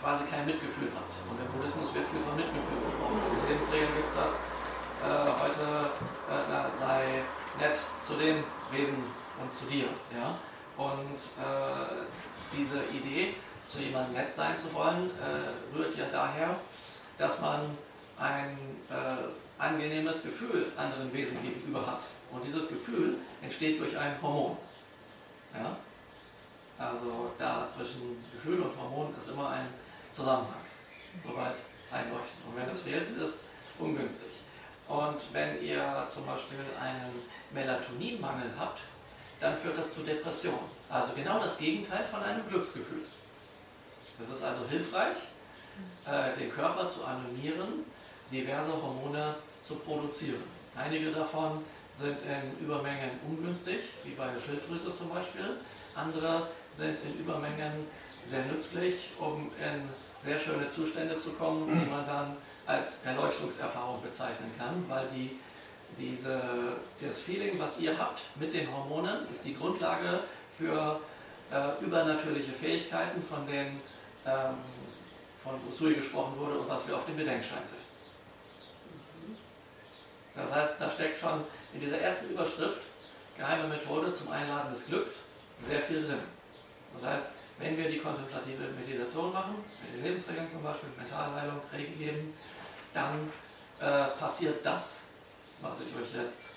[0.00, 1.13] quasi kein Mitgefühl habt.
[1.34, 3.18] Und der Buddhismus wird viel von Mitgefühl gesprochen.
[3.26, 4.32] In den Lebensregeln gibt es das.
[5.02, 5.90] Äh, heute
[6.30, 7.24] äh, na, sei
[7.58, 9.02] nett zu den Wesen
[9.42, 9.88] und zu dir.
[10.14, 10.38] Ja?
[10.76, 12.06] Und äh,
[12.56, 13.34] diese Idee,
[13.66, 16.54] zu jemandem nett sein zu wollen, äh, rührt ja daher,
[17.18, 17.62] dass man
[18.16, 18.56] ein
[18.88, 22.02] äh, angenehmes Gefühl anderen Wesen gegenüber hat.
[22.30, 24.56] Und dieses Gefühl entsteht durch ein Hormon.
[25.52, 25.76] Ja?
[26.78, 29.66] Also da zwischen Gefühl und Hormon ist immer ein
[30.12, 30.63] Zusammenhang.
[31.22, 31.58] Soweit
[31.90, 32.44] einleuchtend.
[32.48, 33.48] Und wenn das fehlt, ist
[33.78, 34.28] ungünstig.
[34.88, 37.22] Und wenn ihr zum Beispiel einen
[37.52, 38.80] Melatoninmangel habt,
[39.40, 40.70] dann führt das zu Depressionen.
[40.88, 43.02] Also genau das Gegenteil von einem Glücksgefühl.
[44.20, 45.16] Es ist also hilfreich,
[46.06, 47.84] äh, den Körper zu animieren,
[48.30, 50.42] diverse Hormone zu produzieren.
[50.76, 55.58] Einige davon sind in Übermengen ungünstig, wie bei der Schilddrüse zum Beispiel.
[55.94, 57.86] Andere sind in Übermengen
[58.24, 59.88] sehr nützlich, um in
[60.20, 65.38] sehr schöne Zustände zu kommen, die man dann als Erleuchtungserfahrung bezeichnen kann, weil die,
[65.98, 66.40] diese,
[67.00, 70.20] das Feeling, was ihr habt mit den Hormonen, ist die Grundlage
[70.56, 71.00] für
[71.50, 73.80] äh, übernatürliche Fähigkeiten, von denen
[74.26, 74.54] ähm,
[75.42, 77.84] von Usui gesprochen wurde und was wir auf dem Bedenkstein sehen.
[80.34, 82.80] Das heißt, da steckt schon in dieser ersten Überschrift
[83.36, 85.24] geheime Methode zum Einladen des Glücks
[85.62, 86.18] sehr viel drin.
[86.92, 87.28] Das heißt,
[87.58, 92.32] wenn wir die kontemplative Meditation machen, mit den Lebensregeln zum Beispiel, Mentalheilung, Reiki geben,
[92.92, 93.30] dann
[93.80, 95.00] äh, passiert das,
[95.60, 96.50] was ich euch jetzt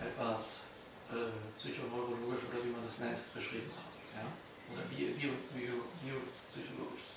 [0.00, 0.60] etwas
[1.10, 3.94] äh, psychoneurologisch oder wie man das nennt, beschrieben habe.
[4.14, 4.26] Ja?
[4.72, 7.14] Oder bio, bio, bio, biopsychologisch.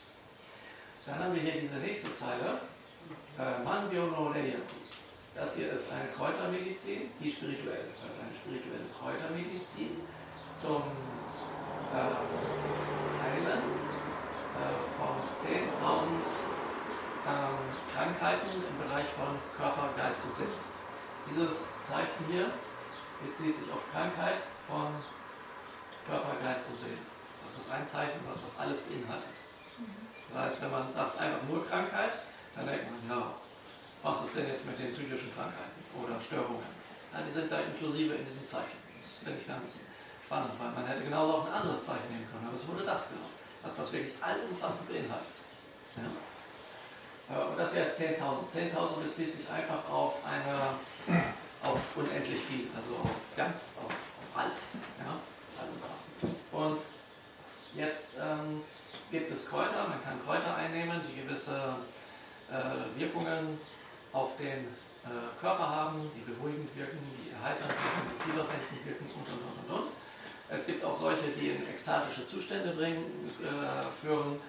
[1.05, 2.59] Dann haben wir hier diese nächste Zeile.
[3.39, 4.75] Äh, Manbyo no Reyaku.
[5.33, 10.01] Das hier ist eine Kräutermedizin, die spirituell ist, also eine spirituelle Kräutermedizin
[10.59, 10.81] zum
[11.93, 15.67] Heilen äh, von 10.000
[17.27, 17.57] ähm,
[17.95, 20.53] Krankheiten im Bereich von Körper, Geist und Sinn.
[21.29, 22.51] Dieses Zeichen hier
[23.23, 24.93] bezieht sich auf Krankheit von
[26.07, 27.03] Körper, Geist und Seele.
[27.45, 29.29] Das ist ein Zeichen, was das alles beinhaltet.
[30.29, 32.19] Das heißt, wenn man sagt einfach nur Krankheit,
[32.55, 33.33] dann denkt man, ja,
[34.03, 36.67] was ist denn jetzt mit den psychischen Krankheiten oder Störungen?
[37.13, 38.77] Ja, die sind da inklusive in diesem Zeichen.
[38.97, 39.86] Das finde ich ganz
[40.27, 43.07] spannend, weil man hätte genauso auch ein anderes Zeichen nehmen können, aber es wurde das
[43.07, 43.31] genommen,
[43.63, 45.39] dass das wirklich allumfassend beinhaltet.
[45.95, 47.43] Ja?
[47.47, 48.43] Und das hier ist 10.000.
[48.43, 50.75] 10.000 bezieht sich einfach auf eine
[51.63, 54.83] auf unendlich viel, also auf ganz, auf, auf alles.
[54.99, 55.15] Ja?
[56.51, 56.79] Und
[57.73, 58.61] jetzt ähm,
[59.11, 61.77] gibt es Kräuter, man kann Kräuter einnehmen, die gewisse
[62.51, 63.59] äh, Wirkungen
[64.13, 64.67] auf den
[65.03, 69.71] äh, Körper haben, die beruhigend wirken, die erheiternd wirken, die fiebersenkend wirken und und und
[69.71, 70.06] und und.
[70.49, 74.39] Es gibt auch solche, die in ekstatische Zustände bringen, äh, führen,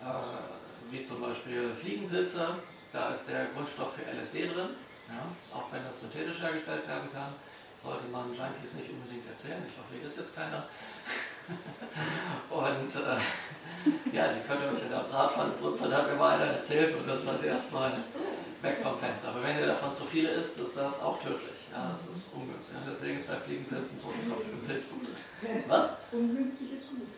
[0.00, 2.48] äh, wie zum Beispiel Fliegenpilze.
[2.92, 4.76] Da ist der Grundstoff für LSD drin,
[5.08, 5.24] ja,
[5.56, 7.32] auch wenn das synthetisch hergestellt werden kann.
[7.82, 9.64] Sollte man Junkies nicht unbedingt erzählen.
[9.66, 10.68] Ich hoffe, hier ist jetzt keiner.
[12.50, 16.94] und äh, ja, die können euch in der Bratpfannenbrutze, da hat mir mal einer erzählt
[16.94, 17.92] und seid ihr erstmal
[18.60, 19.30] weg vom Fenster.
[19.30, 21.61] Aber wenn ihr davon zu viele isst, ist das auch tödlich.
[21.72, 22.76] Ja, das ist ungünstig.
[22.76, 25.08] Und deswegen ist bei Fliegenpilzen Totenkopf ein Pilzgut.
[25.68, 25.90] Was?
[26.12, 27.08] Ungünstig ist gut.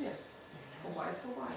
[0.00, 0.10] Ja.
[0.82, 1.54] Vorbei ist vorbei.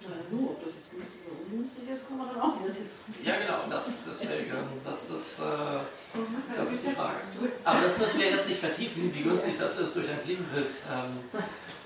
[0.00, 3.26] Na, nur, ob das jetzt günstig oder ungünstig ist, kann man dann auch wieder diskutieren.
[3.26, 3.66] Ja, genau.
[3.68, 4.52] Das, deswegen,
[4.84, 7.16] das ist, äh, das ist die Frage.
[7.64, 11.18] Aber das müssen wir jetzt nicht vertiefen, wie günstig das ist, durch einen Fliegenpilz ähm,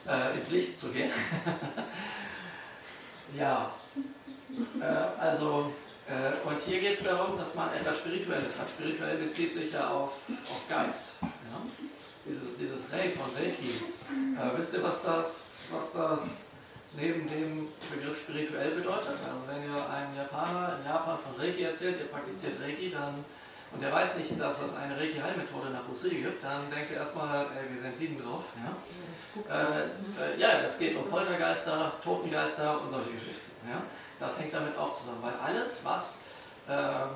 [0.07, 1.11] äh, ins Licht zu gehen.
[3.39, 3.73] ja,
[4.81, 5.73] äh, also
[6.45, 8.69] und hier geht es darum, dass man etwas Spirituelles hat.
[8.69, 11.13] Spirituell bezieht sich ja auf, auf Geist.
[11.23, 11.29] Ja?
[12.27, 13.69] Dieses, dieses Rei von Reiki.
[13.69, 16.23] Äh, wisst ihr, was das, was das
[16.97, 19.09] neben dem Begriff spirituell bedeutet?
[19.09, 23.25] Also wenn ihr einem Japaner in Japan von Reiki erzählt, ihr praktiziert Reiki, dann
[23.75, 27.47] und der weiß nicht, dass es eine Reiki-Heilmethode nach Usui gibt, dann denkt er erstmal,
[27.47, 28.45] äh, wir sind Dieben drauf.
[28.61, 28.77] Ja?
[29.49, 33.51] Äh, äh, ja, es geht um Poltergeister, Totengeister und solche Geschichten.
[33.67, 33.83] Ja?
[34.23, 36.19] Das hängt damit auch zusammen, weil alles, was
[36.69, 37.11] ähm,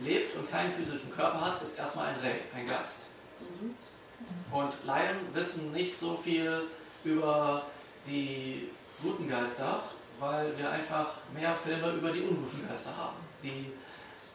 [0.00, 3.02] lebt und keinen physischen Körper hat, ist erstmal ein Rei, ein Geist.
[4.50, 6.62] Und Laien wissen nicht so viel
[7.04, 7.62] über
[8.08, 9.84] die guten Geister,
[10.18, 13.72] weil wir einfach mehr Filme über die unguten Geister haben, die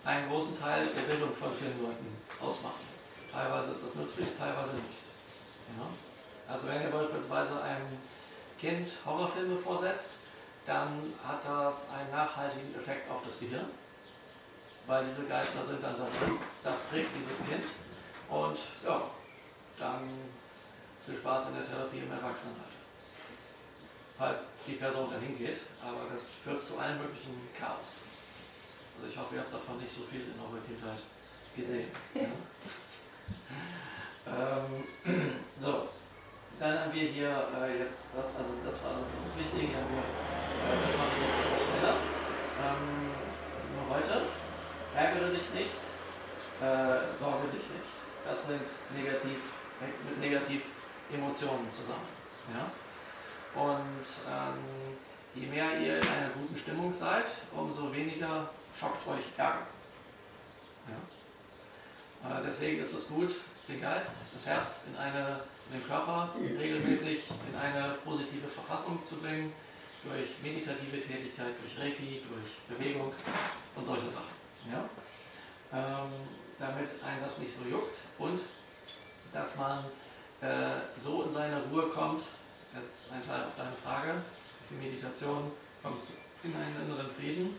[0.06, 2.08] einen großen Teil der Bildung von vielen Leuten
[2.40, 2.88] ausmachen.
[3.34, 5.04] Teilweise ist das nützlich, teilweise nicht.
[5.78, 6.54] Ja?
[6.54, 7.98] Also wenn ihr beispielsweise einem
[8.58, 10.23] Kind Horrorfilme vorsetzt,
[10.66, 13.66] dann hat das einen nachhaltigen Effekt auf das Gehirn,
[14.88, 16.12] weil diese Geister sind dann das,
[16.64, 17.64] das prägt dieses Kind
[18.30, 19.02] und ja,
[19.78, 20.10] dann
[21.06, 22.70] viel Spaß in der Therapie im Erwachsenenalter.
[24.18, 27.98] Falls die Person dahin geht, aber das führt zu allen möglichen Chaos.
[28.96, 31.00] Also ich hoffe, ihr habt davon nicht so viel in eurer Kindheit
[31.56, 31.92] gesehen.
[34.26, 34.58] Ja?
[34.66, 34.84] ähm,
[35.62, 35.90] so,
[36.60, 40.04] dann haben wir hier äh, jetzt das, also das war also das Wichtige, haben wir,
[40.04, 41.96] äh, das mache ich jetzt schneller.
[42.64, 43.12] Ähm,
[43.76, 44.22] nur heute,
[44.96, 45.82] ärgere dich nicht,
[46.62, 47.92] äh, sorge dich nicht.
[48.26, 48.64] Das sind
[48.96, 49.40] negativ,
[50.08, 50.64] mit negativ
[51.12, 52.08] Emotionen zusammen.
[52.54, 52.72] Ja?
[53.60, 54.98] Und ähm,
[55.36, 59.68] je mehr ihr in einer guten Stimmung seid, umso weniger schockt euch Ärger.
[60.88, 62.40] Ja?
[62.40, 63.32] Äh, deswegen ist es gut,
[63.68, 69.54] den Geist, das Herz in eine den Körper regelmäßig in eine positive Verfassung zu bringen,
[70.04, 73.14] durch meditative Tätigkeit, durch Reiki, durch Bewegung
[73.76, 74.36] und solche Sachen.
[74.70, 74.90] Ja?
[75.72, 76.12] Ähm,
[76.60, 78.40] damit ein das nicht so juckt und
[79.32, 79.86] dass man
[80.42, 82.22] äh, so in seine Ruhe kommt,
[82.76, 84.22] jetzt ein Teil auf deine Frage,
[84.70, 87.58] die Meditation kommst du in einen inneren Frieden,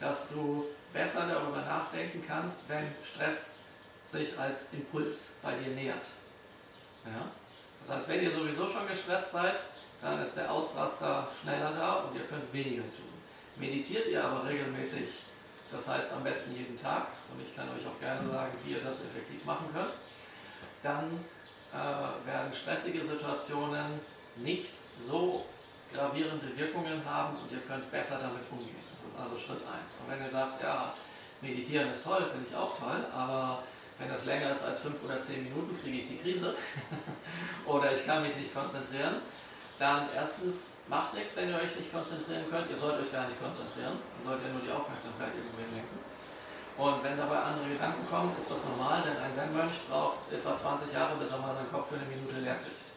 [0.00, 3.54] dass du besser darüber nachdenken kannst, wenn Stress
[4.04, 6.04] sich als Impuls bei dir nähert.
[7.04, 7.30] Ja?
[7.82, 9.60] Das heißt, wenn ihr sowieso schon gestresst seid,
[10.00, 13.12] dann ist der Ausraster schneller da und ihr könnt weniger tun.
[13.56, 15.08] Meditiert ihr aber regelmäßig,
[15.70, 18.80] das heißt am besten jeden Tag, und ich kann euch auch gerne sagen, wie ihr
[18.82, 19.94] das effektiv machen könnt,
[20.82, 21.24] dann
[21.72, 24.00] äh, werden stressige Situationen
[24.36, 24.70] nicht
[25.06, 25.44] so
[25.92, 28.76] gravierende Wirkungen haben und ihr könnt besser damit umgehen.
[29.02, 29.68] Das ist also Schritt 1.
[30.00, 30.94] Und wenn ihr sagt, ja,
[31.40, 33.62] meditieren ist toll, finde ich auch toll, aber
[33.98, 36.54] wenn das länger ist als fünf oder zehn Minuten, kriege ich die Krise.
[37.66, 39.16] oder ich kann mich nicht konzentrieren.
[39.78, 42.70] Dann erstens, macht nichts, wenn ihr euch nicht konzentrieren könnt.
[42.70, 43.98] Ihr sollt euch gar nicht konzentrieren.
[44.18, 45.98] Ihr sollt ja nur die Aufmerksamkeit irgendwo lenken.
[46.76, 50.92] Und wenn dabei andere Gedanken kommen, ist das normal, denn ein Zen-Mönch braucht etwa 20
[50.92, 52.88] Jahre, bis er mal seinen Kopf für eine Minute leer kriegt.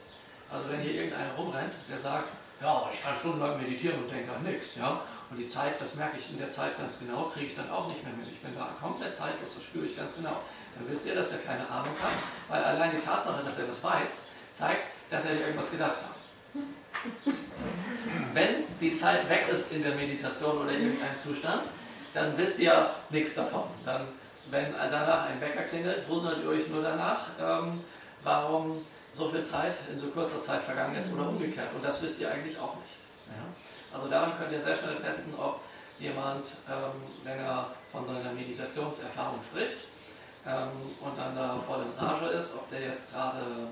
[0.50, 2.30] Also wenn hier irgendeiner rumrennt, der sagt,
[2.62, 6.18] ja, ich kann stundenlang meditieren und denke an nichts, ja, und die Zeit, das merke
[6.18, 8.28] ich in der Zeit ganz genau, kriege ich dann auch nicht mehr mit.
[8.28, 10.42] Ich bin da komplett zeitlos, das spüre ich ganz genau
[10.78, 12.12] dann wisst ihr, dass er keine Ahnung hat,
[12.50, 16.16] weil allein die Tatsache, dass er das weiß, zeigt, dass er dir irgendwas gedacht hat.
[18.34, 21.62] Wenn die Zeit weg ist in der Meditation oder in irgendeinem Zustand,
[22.14, 23.64] dann wisst ihr nichts davon.
[23.86, 24.08] Dann,
[24.50, 27.82] wenn danach ein Wecker klingelt, wundert ihr euch nur danach, ähm,
[28.24, 31.74] warum so viel Zeit in so kurzer Zeit vergangen ist oder umgekehrt.
[31.76, 32.96] Und das wisst ihr eigentlich auch nicht.
[33.28, 33.65] Ja?
[33.96, 35.62] Also daran könnt ihr sehr schnell testen, ob
[36.00, 39.86] jemand, ähm, wenn er von seiner Meditationserfahrung spricht,
[40.46, 43.70] ähm, und dann da voll in Rage ist, ob der jetzt gerade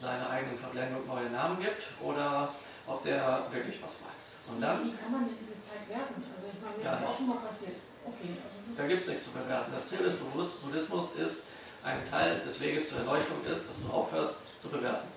[0.00, 2.48] seiner eigenen Verblendung neue Namen gibt oder
[2.86, 4.52] ob der wirklich was weiß.
[4.54, 6.14] Und dann, Wie kann man denn diese Zeit werten?
[6.14, 7.76] Also ich meine, mir Ja, ist das auch schon mal passiert.
[8.06, 9.72] Okay, also das da gibt es nichts zu bewerten.
[9.74, 10.14] Das Ziel des
[10.62, 11.42] Buddhismus ist,
[11.82, 15.08] ein Teil des Weges zur Erleuchtung ist, dass du aufhörst zu bewerten.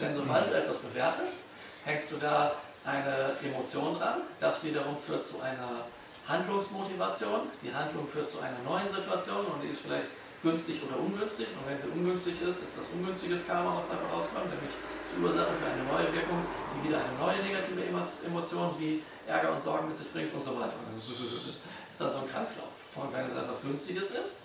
[0.00, 1.46] Denn sobald du etwas bewertest,
[1.84, 2.52] hängst du da
[2.84, 4.22] eine Emotion dran.
[4.40, 5.86] Das wiederum führt zu einer
[6.28, 7.48] Handlungsmotivation.
[7.62, 10.08] Die Handlung führt zu einer neuen Situation und die ist vielleicht
[10.42, 11.48] günstig oder ungünstig.
[11.56, 14.74] Und wenn sie ungünstig ist, ist das ungünstiges Karma, was dabei rauskommt, nämlich
[15.16, 16.44] die Ursache für eine neue Wirkung,
[16.76, 20.44] die wieder eine neue negative Emo- Emotion wie Ärger und Sorgen mit sich bringt und
[20.44, 20.74] so weiter.
[20.94, 22.72] Das ist dann so ein Kreislauf.
[22.96, 24.42] Und wenn es etwas Günstiges ist,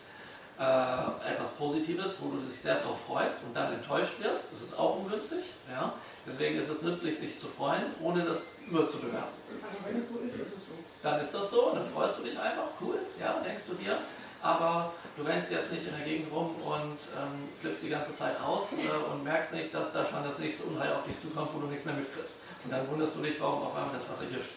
[0.60, 4.78] äh, etwas Positives, wo du dich sehr darauf freust und dann enttäuscht wirst, das ist
[4.78, 5.46] auch ungünstig.
[5.72, 5.94] Ja?
[6.28, 9.30] Deswegen ist es nützlich, sich zu freuen, ohne das überzubewerten.
[9.64, 10.74] Also wenn es so ist, ist es so.
[11.02, 13.98] Dann ist das so und dann freust du dich einfach, cool, ja, denkst du dir.
[14.42, 18.40] Aber du rennst jetzt nicht in der Gegend rum und ähm, flippst die ganze Zeit
[18.42, 21.60] aus äh, und merkst nicht, dass da schon das nächste Unheil auf dich zukommt, wo
[21.60, 22.36] du nichts mehr mitkriegst.
[22.64, 24.56] Und dann wunderst du dich, warum auf einmal das Wasser hier steht.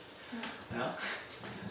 [0.77, 0.97] Ja?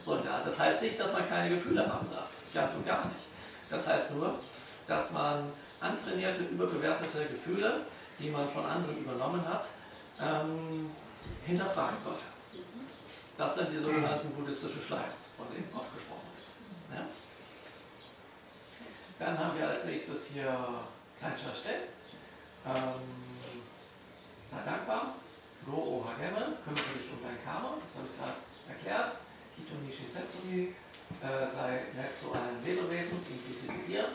[0.04, 2.30] So, das heißt nicht, dass man keine Gefühle haben darf.
[2.54, 3.31] Ganz und gar nicht.
[3.71, 4.39] Das heißt nur,
[4.86, 7.86] dass man antrainierte, überbewertete Gefühle,
[8.19, 9.65] die man von anderen übernommen hat,
[10.19, 10.91] ähm,
[11.45, 12.23] hinterfragen sollte.
[13.38, 16.27] Das sind die sogenannten buddhistischen Schleier, von denen oft gesprochen
[16.89, 16.99] wird.
[16.99, 17.05] Ja?
[19.17, 20.53] Dann haben wir als nächstes hier
[21.19, 21.88] Kancha Stell.
[22.65, 23.01] Ähm,
[24.49, 25.15] sei dankbar.
[25.65, 28.34] Go o Hageme, kümmere dich um dein Karma, das habe ich gerade
[28.67, 29.17] erklärt.
[29.55, 30.73] Kito Nishi Setsumi,
[31.21, 34.05] äh, sei nett zu allen Lebewesen, inklusive dir.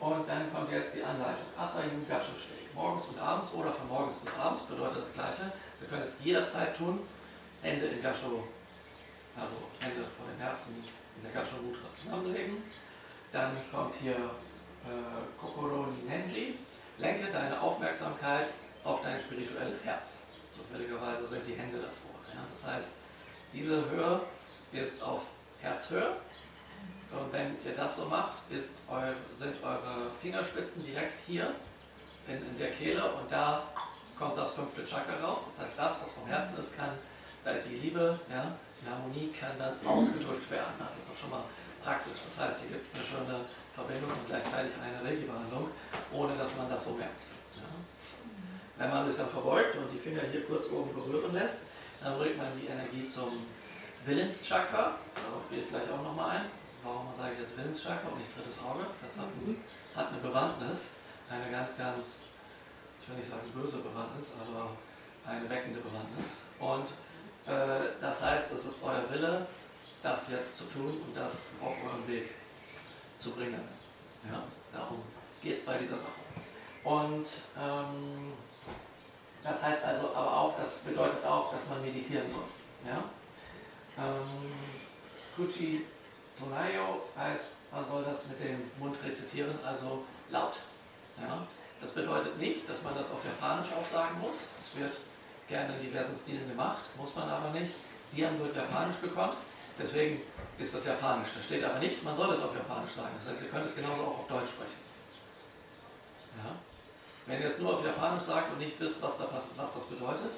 [0.00, 1.46] Und dann kommt jetzt die Anleitung.
[1.56, 2.68] Asayu Gasho Stei.
[2.74, 5.52] Morgens und abends oder von morgens bis abends bedeutet das Gleiche.
[5.80, 7.00] Wir können es jederzeit tun.
[7.60, 8.44] Hände in Gasho,
[9.34, 10.76] also Hände vor dem Herzen
[11.16, 12.62] in der Gasho Mudra zusammenlegen.
[13.32, 16.54] Dann kommt hier äh, Kokoro ni Nenji.
[16.98, 18.50] Lenke deine Aufmerksamkeit
[18.84, 20.28] auf dein spirituelles Herz.
[20.50, 22.14] Zufälligerweise sind die Hände davor.
[22.32, 22.40] Ja?
[22.50, 22.92] Das heißt,
[23.52, 24.20] diese Höhe
[24.72, 25.22] ist auf
[25.60, 26.16] Herzhöhe.
[27.10, 31.54] Und wenn ihr das so macht, ist eu, sind eure Fingerspitzen direkt hier
[32.26, 33.62] in, in der Kehle und da
[34.18, 35.44] kommt das fünfte Chakra raus.
[35.46, 36.90] Das heißt, das, was vom Herzen ist, kann
[37.64, 40.74] die Liebe, ja, die Harmonie kann dann ausgedrückt werden.
[40.78, 41.44] Das ist doch schon mal
[41.82, 42.18] praktisch.
[42.28, 43.40] Das heißt, hier gibt es eine schöne
[43.74, 45.70] Verbindung und gleichzeitig eine Regie-Behandlung,
[46.12, 47.24] ohne dass man das so merkt.
[47.56, 47.62] Ja.
[48.76, 51.60] Wenn man sich dann verbeugt und die Finger hier kurz oben berühren lässt,
[52.02, 53.46] dann bringt man die Energie zum
[54.04, 54.98] Willenschakra.
[55.14, 56.44] Darauf gehe ich gleich auch nochmal ein.
[56.88, 58.86] Warum sage ich jetzt Willenschakra und nicht drittes Auge?
[59.02, 59.62] Das hat, ein,
[59.94, 60.92] hat eine Bewandtnis,
[61.28, 62.20] eine ganz, ganz,
[63.02, 64.70] ich will nicht sagen böse Bewandtnis, aber
[65.26, 66.38] eine weckende Bewandtnis.
[66.58, 66.88] Und
[67.46, 69.46] äh, das heißt, es ist euer Wille,
[70.02, 72.30] das jetzt zu tun und das auf euren Weg
[73.18, 73.68] zu bringen.
[74.24, 75.02] Ja, darum
[75.42, 76.12] geht es bei dieser Sache.
[76.84, 77.26] Und
[77.60, 78.32] ähm,
[79.44, 82.44] das heißt also aber auch, das bedeutet auch, dass man meditieren soll.
[82.86, 83.04] Ja?
[83.98, 84.52] Ähm,
[85.36, 85.84] Kuchi
[86.38, 90.54] Tonayo heißt, man soll das mit dem Mund rezitieren, also laut.
[91.20, 91.46] Ja?
[91.80, 94.48] Das bedeutet nicht, dass man das auf Japanisch auch sagen muss.
[94.58, 94.92] Das wird
[95.48, 97.74] gerne in diversen Stilen gemacht, muss man aber nicht.
[98.12, 99.34] Die haben nur Japanisch gekonnt,
[99.78, 100.22] deswegen
[100.58, 101.28] ist das Japanisch.
[101.36, 103.10] Da steht aber nicht, man soll es auf Japanisch sagen.
[103.18, 104.80] Das heißt, ihr könnt es genauso auch auf Deutsch sprechen.
[106.38, 106.54] Ja?
[107.26, 109.84] Wenn ihr es nur auf Japanisch sagt und nicht wisst, was, da, pass- was das
[109.84, 110.32] bedeutet,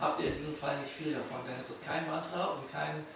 [0.00, 3.06] habt ihr in diesem Fall nicht viel davon, denn es ist kein Mantra und kein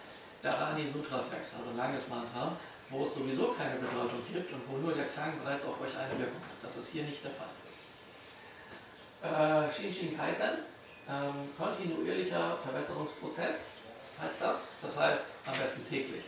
[0.42, 2.56] Dharani Sutra Text, also langes Mantra,
[2.90, 6.18] wo es sowieso keine Bedeutung gibt und wo nur der Klang bereits auf euch eine
[6.18, 6.56] Wirkung hat.
[6.62, 7.48] Das ist hier nicht der Fall.
[9.22, 10.58] Äh, Shinshin Kaizen,
[11.08, 13.66] ähm, kontinuierlicher Verbesserungsprozess
[14.20, 14.68] heißt das.
[14.82, 16.24] Das heißt am besten täglich.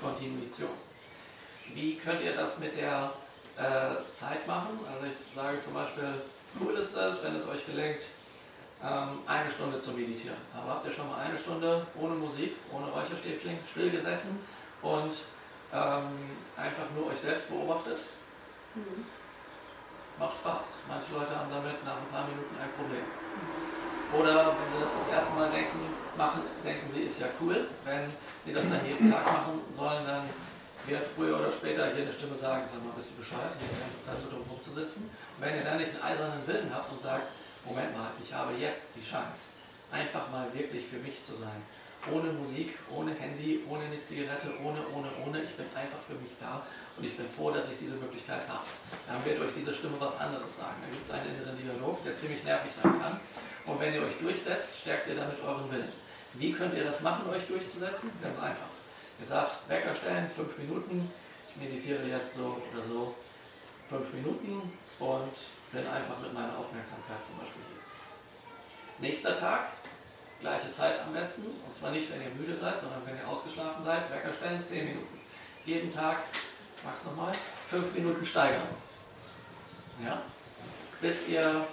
[0.00, 0.70] Kontinuation.
[1.74, 3.12] Wie könnt ihr das mit der
[3.56, 4.80] äh, Zeit machen?
[4.90, 6.22] Also ich sage zum Beispiel,
[6.60, 8.02] cool ist es, wenn es euch gelingt,
[8.82, 10.38] eine Stunde zu meditieren.
[10.54, 14.40] Aber habt ihr schon mal eine Stunde ohne Musik, ohne Räucherstäbchen, still gesessen
[14.82, 15.14] und
[15.72, 17.98] ähm, einfach nur euch selbst beobachtet?
[20.18, 20.66] Macht Spaß.
[20.88, 23.06] Manche Leute haben damit nach ein paar Minuten ein Problem.
[24.12, 25.78] Oder wenn sie das das erste Mal denken,
[26.18, 27.68] machen, denken sie, ist ja cool.
[27.84, 28.12] Wenn
[28.44, 30.28] sie das dann jeden Tag machen sollen, dann
[30.86, 33.80] wird früher oder später hier eine Stimme sagen, sag mal, bist du bescheuert, hier die
[33.80, 35.06] ganze Zeit so dumm rumzusitzen.
[35.06, 37.30] Und wenn ihr dann nicht einen eisernen Willen habt und sagt,
[37.64, 39.54] Moment mal, ich habe jetzt die Chance,
[39.90, 41.62] einfach mal wirklich für mich zu sein.
[42.10, 45.42] Ohne Musik, ohne Handy, ohne eine Zigarette, ohne, ohne, ohne.
[45.44, 48.66] Ich bin einfach für mich da und ich bin froh, dass ich diese Möglichkeit habe.
[49.06, 50.82] Dann wird euch diese Stimme was anderes sagen.
[50.82, 53.20] Da gibt es einen inneren Dialog, der ziemlich nervig sein kann.
[53.66, 55.92] Und wenn ihr euch durchsetzt, stärkt ihr damit euren Willen.
[56.34, 58.10] Wie könnt ihr das machen, euch durchzusetzen?
[58.20, 58.72] Ganz einfach.
[59.20, 61.08] Ihr sagt, Wecker stellen, fünf Minuten,
[61.48, 63.14] ich meditiere jetzt so oder so
[63.88, 65.36] fünf Minuten und
[65.72, 69.08] bin einfach mit meiner Aufmerksamkeit zum Beispiel hier.
[69.08, 69.68] Nächster Tag,
[70.40, 73.82] gleiche Zeit am besten, und zwar nicht, wenn ihr müde seid, sondern wenn ihr ausgeschlafen
[73.82, 75.20] seid, Wecker stellen, 10 Minuten.
[75.64, 76.18] Jeden Tag,
[76.84, 77.32] magst nochmal,
[77.70, 78.68] 5 Minuten steigern.
[80.04, 80.22] Ja?
[81.00, 81.64] Bis ihr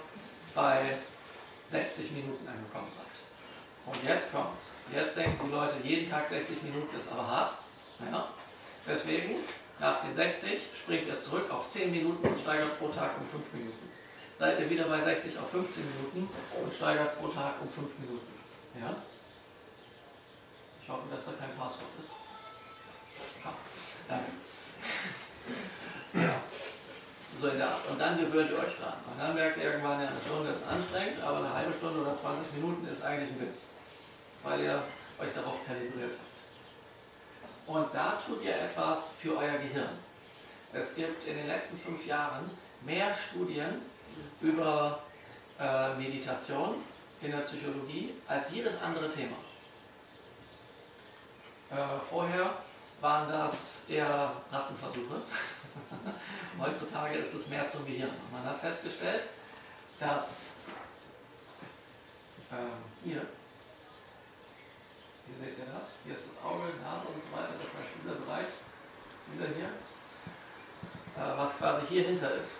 [0.54, 0.96] bei
[1.68, 3.06] 60 Minuten angekommen seid.
[3.86, 4.72] Und jetzt kommt's.
[4.92, 7.52] Jetzt denken die Leute, jeden Tag 60 Minuten ist aber hart.
[8.10, 8.28] Ja?
[8.86, 9.36] Deswegen,
[9.78, 13.52] nach den 60 springt ihr zurück auf 10 Minuten und steigert pro Tag um 5
[13.52, 13.89] Minuten.
[14.40, 16.26] Seid ihr wieder bei 60 auf 15 Minuten
[16.64, 18.32] und steigert pro Tag um 5 Minuten.
[18.74, 18.96] Ja?
[20.82, 22.16] Ich hoffe, dass da kein Passwort ist.
[23.44, 23.52] Ja,
[24.08, 24.32] danke.
[26.14, 26.40] Ja.
[27.38, 27.86] So in der Art.
[27.90, 28.94] Und dann gewöhnt ihr euch dran.
[29.12, 32.50] Und dann merkt ihr irgendwann, eine Stunde ist anstrengend, aber eine halbe Stunde oder 20
[32.54, 33.66] Minuten ist eigentlich ein Witz.
[34.42, 34.82] Weil ihr
[35.18, 37.76] euch darauf kalibriert habt.
[37.76, 39.98] Und da tut ihr etwas für euer Gehirn.
[40.72, 42.50] Es gibt in den letzten fünf Jahren
[42.86, 43.82] mehr Studien
[44.40, 45.00] über
[45.58, 46.76] äh, Meditation
[47.20, 49.36] in der Psychologie als jedes andere Thema.
[51.70, 52.54] Äh, vorher
[53.00, 55.22] waren das eher Rattenversuche.
[56.58, 58.10] Heutzutage ist es mehr zum Gehirn.
[58.32, 59.24] Man hat festgestellt,
[59.98, 60.46] dass
[62.50, 63.22] äh, hier,
[65.26, 68.14] hier seht ihr das, hier ist das Auge, Nase und so weiter, das heißt dieser
[68.16, 68.48] Bereich,
[69.32, 69.70] dieser hier,
[71.36, 72.58] was quasi hier hinter ist,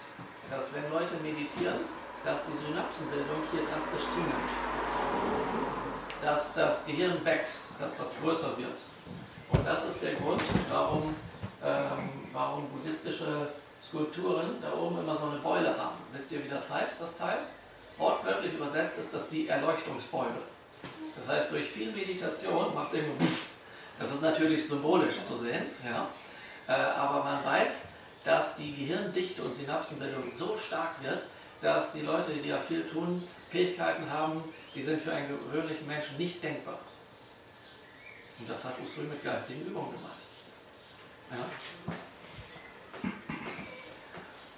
[0.51, 1.81] dass wenn Leute meditieren,
[2.25, 4.51] dass die Synapsenbildung hier drastisch zunimmt.
[6.23, 8.79] Dass das Gehirn wächst, dass das größer wird.
[9.53, 11.15] Und das ist der Grund, warum,
[11.65, 13.49] ähm, warum buddhistische
[13.87, 15.97] Skulpturen da oben immer so eine Beule haben.
[16.13, 17.39] Wisst ihr, wie das heißt, das Teil?
[17.97, 20.43] Wortwörtlich übersetzt ist das die Erleuchtungsbeule.
[21.17, 23.13] Das heißt, durch viel Meditation macht es eben
[23.99, 26.07] Das ist natürlich symbolisch zu sehen, ja.
[26.67, 27.89] Äh, aber man weiß,
[28.25, 31.23] dass die Gehirndichte und Synapsenbildung so stark wird,
[31.61, 34.43] dass die Leute, die ja viel tun, Fähigkeiten haben,
[34.75, 36.79] die sind für einen gewöhnlichen Menschen nicht denkbar.
[38.39, 40.21] Und das hat Usui mit geistigen Übungen gemacht.
[41.31, 41.47] Ja.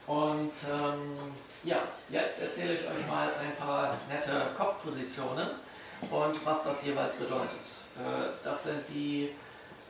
[0.06, 1.32] Und ähm,
[1.64, 5.48] ja, jetzt erzähle ich euch mal ein paar nette Kopfpositionen
[6.10, 7.60] und was das jeweils bedeutet.
[7.96, 9.30] Äh, das sind die,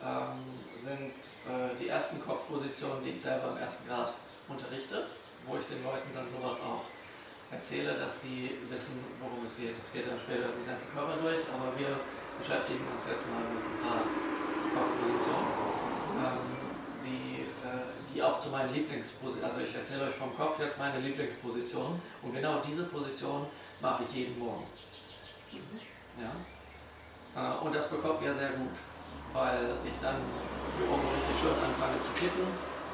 [0.04, 1.14] ähm, sind,
[1.46, 4.14] äh, die ersten Kopfpositionen, die ich selber im ersten Grad
[4.48, 5.06] unterrichte,
[5.46, 6.84] wo ich den Leuten dann sowas auch
[7.50, 9.74] erzähle, dass die wissen, worum es geht.
[9.78, 12.00] Es geht dann später den ganzen Körper durch, aber wir
[12.38, 14.02] beschäftigen uns jetzt mal mit ein paar
[14.74, 15.50] Kopfpositionen,
[16.18, 16.46] ähm,
[17.04, 20.98] die, äh, die auch zu meinen Lieblingspositionen, also ich erzähle euch vom Kopf jetzt meine
[20.98, 23.46] Lieblingsposition und genau diese Position
[23.80, 24.66] mache ich jeden Morgen.
[26.18, 26.32] Ja?
[27.36, 28.74] Äh, und das bekommt ihr sehr gut,
[29.32, 30.16] weil ich dann
[30.78, 32.46] richtig schön anfange zu tippen,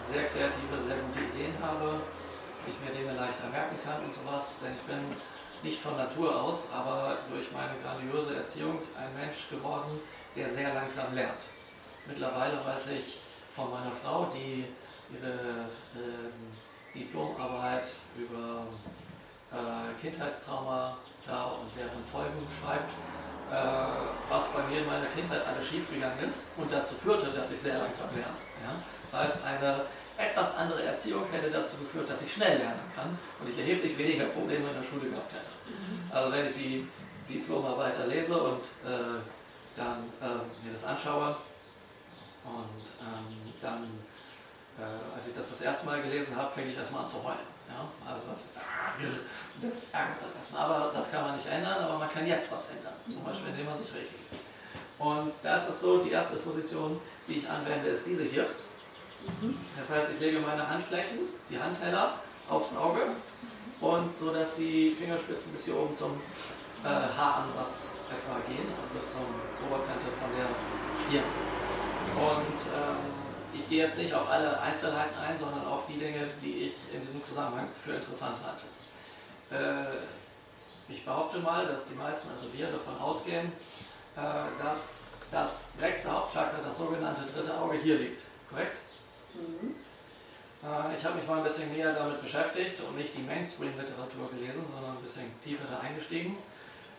[0.03, 2.01] sehr kreative, sehr gute Ideen habe
[2.69, 4.99] ich mir Dinge leichter merken kann und sowas, denn ich bin
[5.63, 10.01] nicht von Natur aus, aber durch meine grandiose Erziehung ein Mensch geworden,
[10.37, 11.43] der sehr langsam lernt.
[12.07, 13.19] Mittlerweile weiß ich
[13.55, 14.65] von meiner Frau, die
[15.13, 15.67] ihre
[15.97, 17.87] äh, Diplomarbeit
[18.17, 18.67] über
[19.51, 22.93] äh, Kindheitstraumata und deren Folgen schreibt,
[24.29, 27.79] was bei mir in meiner Kindheit alles schiefgegangen ist und dazu führte, dass ich sehr
[27.79, 28.37] langsam lerne.
[28.63, 28.77] Ja?
[29.03, 29.87] Das heißt, eine
[30.19, 34.27] etwas andere Erziehung hätte dazu geführt, dass ich schnell lernen kann und ich erheblich weniger
[34.27, 35.47] Probleme in der Schule gehabt hätte.
[35.71, 36.13] Mhm.
[36.13, 36.89] Also wenn ich die
[37.29, 39.21] Diplomarbeit lese und äh,
[39.77, 41.37] dann äh, mir das anschaue
[42.45, 43.85] und ähm, dann,
[44.79, 47.58] äh, als ich das das erste Mal gelesen habe, fing ich erstmal an zu heulen.
[47.69, 47.89] Ja?
[48.05, 48.61] Also das ist,
[49.63, 50.63] das ärgert erstmal.
[50.63, 52.95] Aber das kann man nicht ändern, aber man kann jetzt was ändern.
[53.09, 54.29] Zum Beispiel, indem man sich regelt.
[54.99, 58.47] Und da ist es so, die erste Position, die ich anwende, ist diese hier.
[59.77, 62.15] Das heißt, ich lege meine Handflächen, die Handteller,
[62.49, 63.01] aufs Auge
[63.81, 66.21] und so, dass die Fingerspitzen bis hier oben zum
[66.83, 69.23] äh, Haaransatz etwa gehen, also bis zur
[69.69, 70.49] Oberkante von der
[71.05, 71.29] Stirn.
[72.17, 73.18] Und ähm,
[73.59, 77.01] ich gehe jetzt nicht auf alle Einzelheiten ein, sondern auf die Dinge, die ich in
[77.01, 78.67] diesem Zusammenhang für interessant halte.
[79.51, 83.53] Äh, ich behaupte mal, dass die meisten, also wir, davon ausgehen,
[84.17, 88.23] äh, dass das sechste Hauptchakra, das sogenannte dritte Auge, hier liegt.
[88.49, 88.77] Korrekt?
[89.35, 89.75] Mhm.
[90.63, 94.65] Äh, ich habe mich mal ein bisschen näher damit beschäftigt und nicht die Mainstream-Literatur gelesen,
[94.73, 96.37] sondern ein bisschen tiefer da eingestiegen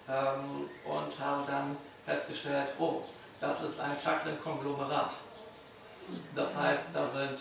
[0.07, 3.03] ähm, und habe dann festgestellt, oh,
[3.39, 5.14] das ist ein Chakrenkonglomerat.
[6.36, 7.39] Das heißt, da sind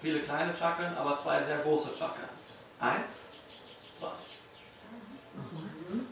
[0.00, 2.28] viele kleine Chakren, aber zwei sehr große Chakren.
[2.78, 3.24] Eins,
[3.90, 4.12] zwei.
[5.34, 6.06] Mhm.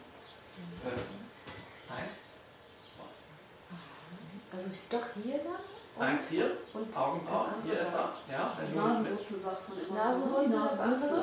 [1.89, 2.41] Eins,
[2.95, 4.57] zwei.
[4.57, 6.09] Also doch hier dann?
[6.09, 8.11] Eins hier, Und Augenbrauen, hier etwa.
[8.31, 9.95] Ja, wenn du mit, Nasenwurzel sagt man immer.
[9.97, 11.23] Nasenwurzel,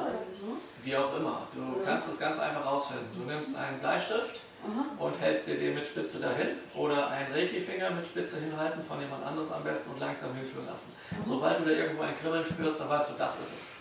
[0.83, 1.47] wie auch immer.
[1.53, 3.07] Du kannst es ganz einfach rausfinden.
[3.15, 5.03] Du nimmst einen Bleistift Aha.
[5.03, 9.23] und hältst dir den mit Spitze dahin oder einen Reiki-Finger mit Spitze hinhalten, von jemand
[9.23, 10.93] anderes am besten und langsam hinführen lassen.
[11.25, 13.73] Sobald du da irgendwo ein Kribbeln spürst, dann weißt du, das ist es.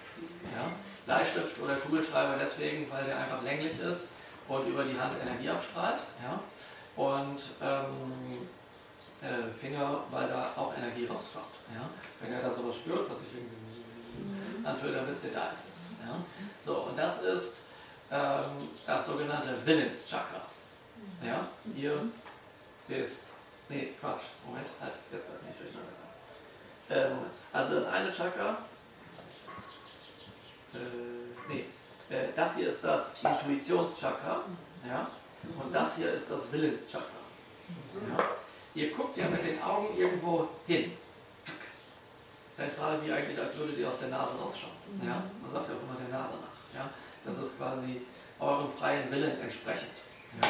[0.55, 0.71] Ja?
[1.07, 4.09] Bleistift oder Kugelschreiber deswegen, weil der einfach länglich ist
[4.49, 6.01] und über die Hand Energie abstrahlt.
[6.23, 6.41] Ja?
[6.97, 8.47] Und ähm,
[9.23, 11.55] äh, Finger, weil da auch Energie rauskommt.
[11.75, 11.89] Ja?
[12.21, 16.07] Wenn ihr da sowas spürt, was sich irgendwie anfühlt, dann wisst ihr, da ist es.
[16.07, 16.17] Ja?
[16.65, 17.63] So, und das ist
[18.11, 20.41] ähm, das sogenannte Willenschakra.
[21.23, 21.49] Ja?
[21.77, 22.11] Ihr
[22.89, 23.33] ist,
[23.69, 25.91] nee, Quatsch, Moment, halt, jetzt hat mich durcheinander.
[26.91, 28.59] Ähm, also das eine Chakra,
[30.75, 31.65] äh, nee,
[32.11, 34.43] äh, das hier ist das Intuitionschakra,
[34.87, 35.11] ja?
[35.63, 37.09] und das hier ist das Willenschakra.
[38.09, 38.25] Ja?
[38.75, 40.93] Ihr guckt ja mit den Augen irgendwo hin.
[42.53, 44.73] Zentral wie eigentlich, als würdet ihr aus der Nase rausschauen.
[45.03, 45.23] Ja?
[45.41, 46.79] Man sagt ja auch immer der Nase nach.
[46.79, 46.91] Ja?
[47.25, 48.03] Das ist quasi
[48.39, 50.03] eurem freien Willen entsprechend.
[50.43, 50.49] Ja?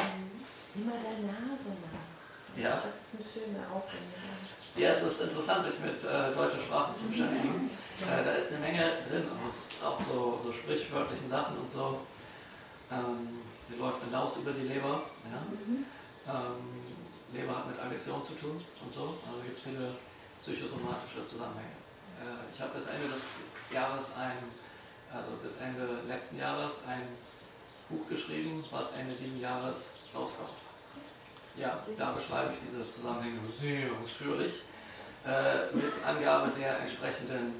[0.74, 2.62] immer der Nase nach.
[2.62, 2.82] Ja.
[2.86, 4.54] Das ist eine schöne Aufwendung.
[4.76, 7.70] Ja, es ist interessant, sich mit äh, deutscher Sprache zu beschäftigen.
[8.02, 9.24] Äh, da ist eine Menge drin,
[9.84, 12.00] auch so, so sprichwörtlichen Sachen und so.
[12.90, 15.02] Ähm, hier läuft eine Laus über die Leber.
[15.30, 16.34] Ja?
[16.34, 16.82] Ähm,
[17.32, 19.18] Leber hat mit Aggression zu tun und so.
[19.30, 19.94] Also gibt es viele
[20.42, 21.78] psychosomatische Zusammenhänge.
[22.18, 23.22] Äh, ich habe bis Ende des
[23.72, 24.38] Jahres ein,
[25.12, 27.14] also bis Ende letzten Jahres ein
[27.94, 29.76] Buch geschrieben, was Ende dieses Jahres
[30.14, 30.50] rauskommt.
[31.56, 34.62] Ja, da beschreibe ich diese Zusammenhänge sehr ausführlich
[35.24, 37.54] äh, mit Angabe der entsprechenden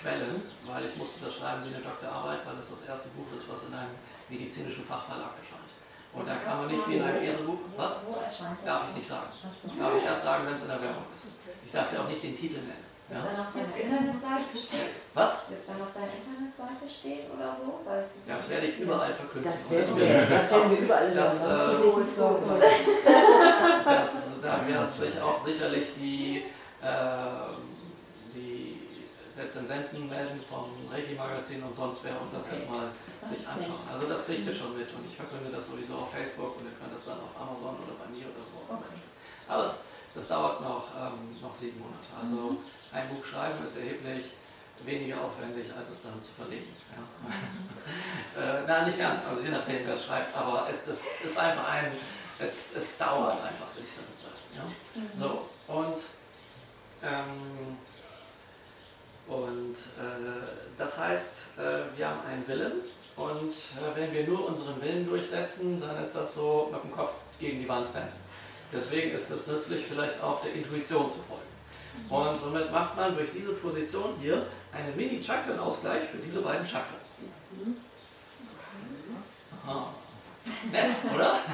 [0.00, 3.50] Quellen, weil ich musste das schreiben wie eine Doktorarbeit, weil es das erste Buch ist,
[3.50, 3.90] was in einem
[4.28, 5.70] medizinischen Fachverlag erscheint.
[6.12, 7.94] Und da kann man nicht wie in einem Eselbuch, was?
[8.64, 9.30] Darf ich nicht sagen.
[9.78, 11.26] Darf ich erst sagen, wenn es in der Werbung ist.
[11.66, 12.84] Ich darf dir auch nicht den Titel nennen.
[13.10, 13.22] Ja?
[15.12, 15.30] Was?
[15.48, 19.12] wenn es dann auf deiner Internetseite steht oder so, weil es Das werde ich überall
[19.12, 19.50] verkünden.
[19.52, 22.46] Das werden wird- wir, das werden wir überall Das, äh, nicht sorgen.
[23.84, 26.44] Das, da wird sich auch sicherlich die,
[26.82, 27.50] äh,
[28.34, 28.80] die
[29.36, 32.88] Rezensenten melden vom Reiki-Magazin und sonst wer und das erstmal
[33.28, 33.82] sich anschauen.
[33.92, 36.76] Also das kriegt ihr schon mit und ich verkünde das sowieso auf Facebook und ihr
[36.78, 38.86] könnt das dann auf Amazon oder bei mir oder wo auch immer.
[39.48, 39.80] Aber es,
[40.14, 42.06] das dauert noch, ähm, noch sieben Monate.
[42.14, 42.58] Also
[42.92, 44.38] ein Buch schreiben ist erheblich
[44.86, 46.74] weniger aufwendig, als es dann zu verlegen.
[46.94, 48.60] Ja.
[48.60, 51.68] äh, nein, nicht ganz, also je nachdem, wer es schreibt, aber es, es ist einfach
[51.68, 51.92] ein,
[52.38, 54.40] es, es dauert einfach, würde ich damit sagen.
[54.56, 54.66] Ja.
[55.18, 55.98] So, und,
[57.02, 57.76] ähm,
[59.26, 62.72] und äh, das heißt, äh, wir haben einen Willen
[63.16, 67.14] und äh, wenn wir nur unseren Willen durchsetzen, dann ist das so mit dem Kopf
[67.38, 68.12] gegen die Wand rennen.
[68.72, 71.50] Deswegen ist es nützlich, vielleicht auch der Intuition zu folgen.
[72.08, 77.00] Und somit macht man durch diese Position hier einen Mini-Chakrenausgleich für diese beiden Chakren.
[79.66, 79.94] Aha.
[80.72, 81.38] Nett, oder?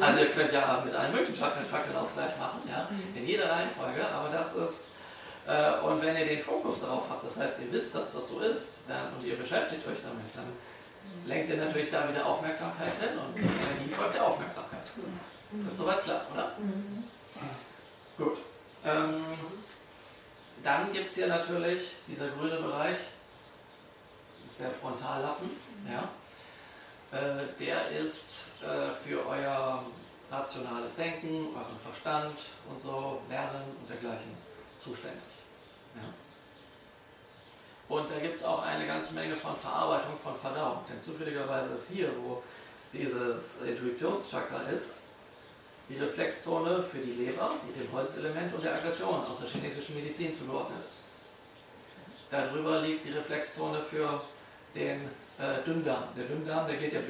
[0.00, 4.28] Also ihr könnt ja mit einem möglichen Chakren Chakrenausgleich machen, ja, in jeder Reihenfolge, aber
[4.28, 4.88] das ist,
[5.46, 8.40] äh, und wenn ihr den Fokus darauf habt, das heißt, ihr wisst, dass das so
[8.40, 10.52] ist, dann, und ihr beschäftigt euch damit, dann
[11.26, 14.82] lenkt ihr natürlich da wieder Aufmerksamkeit hin und die Energie folgt der Aufmerksamkeit.
[15.64, 16.52] Das ist soweit klar, oder?
[18.18, 18.38] Gut.
[18.84, 19.24] Ähm,
[20.62, 22.98] dann gibt es hier natürlich dieser grüne Bereich,
[24.44, 25.50] das ist der Frontallappen,
[25.90, 26.08] ja.
[27.16, 29.84] Äh, der ist äh, für euer
[30.30, 32.34] rationales Denken, euren Verstand
[32.70, 34.34] und so, Lernen und dergleichen
[34.78, 35.20] zuständig.
[35.94, 36.02] Ja.
[37.94, 40.78] Und da gibt es auch eine ganze Menge von Verarbeitung, von Verdauung.
[40.88, 42.42] Denn zufälligerweise ist hier, wo
[42.92, 45.01] dieses Intuitionschakra ist,
[45.92, 50.34] die Reflexzone für die Leber mit dem Holzelement und der Aggression aus der chinesischen Medizin
[50.34, 51.08] zugeordnet ist.
[52.30, 54.22] Darüber liegt die Reflexzone für
[54.74, 55.02] den
[55.38, 56.04] äh, Dünndarm.
[56.16, 57.00] Der Dünndarm, der geht ja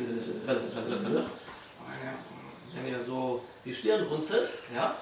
[2.74, 4.96] wenn ihr so die Stirn runzelt, ja,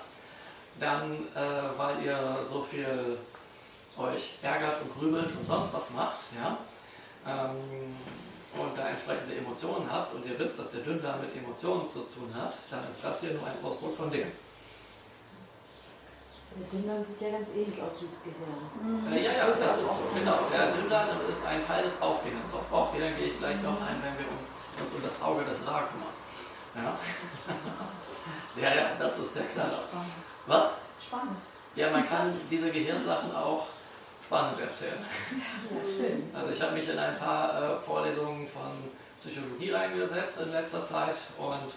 [0.79, 3.19] dann, äh, weil ihr so viel
[3.97, 6.59] euch ärgert und grübelt und sonst was macht, ja,
[7.27, 7.97] ähm,
[8.61, 12.33] und da entsprechende Emotionen habt und ihr wisst, dass der Dünndarm mit Emotionen zu tun
[12.35, 14.29] hat, dann ist das hier nur ein Ausdruck von dem.
[16.57, 19.13] Der Dünndarm sieht ja ganz ähnlich aus wie das Gehirn.
[19.13, 20.39] Äh, ja, ja, das ist so, genau.
[20.53, 22.53] Der Dünndarm ist ein Teil des Bauchgehirns.
[22.53, 25.87] Auf Bauchgehirn gehe ich gleich noch ein, wenn wir uns um das Auge des Ra
[25.87, 26.15] kümmern.
[26.75, 26.99] Ja?
[28.63, 29.85] ja, ja, das ist der Knaller.
[30.47, 30.71] Was?
[31.05, 31.37] Spannend.
[31.77, 33.67] Ja, man kann diese Gehirnsachen auch
[34.31, 35.05] spannend erzählen.
[36.33, 38.71] Also ich habe mich in ein paar äh, Vorlesungen von
[39.19, 41.73] Psychologie reingesetzt in letzter Zeit und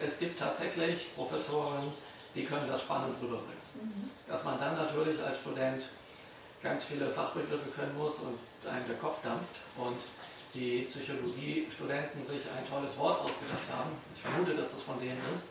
[0.00, 1.92] es gibt tatsächlich Professoren,
[2.34, 3.68] die können das spannend rüberbringen.
[3.74, 4.10] Mhm.
[4.26, 5.84] Dass man dann natürlich als Student
[6.62, 8.38] ganz viele Fachbegriffe können muss und
[8.68, 9.98] einem der Kopf dampft und
[10.54, 15.48] die Psychologiestudenten sich ein tolles Wort ausgedacht haben, ich vermute, dass das von denen ist,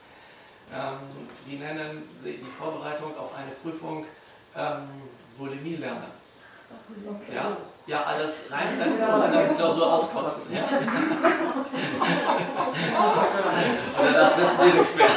[0.74, 0.98] ähm,
[1.46, 4.06] die nennen die Vorbereitung auf eine Prüfung
[4.56, 4.88] ähm,
[5.38, 6.17] Bulimie lernen.
[7.34, 7.58] Ja,
[7.88, 10.44] ja, alles reinpressen und dann wieder so auskotzen.
[10.54, 10.64] Ja.
[13.98, 15.08] und danach wissen sie nichts mehr.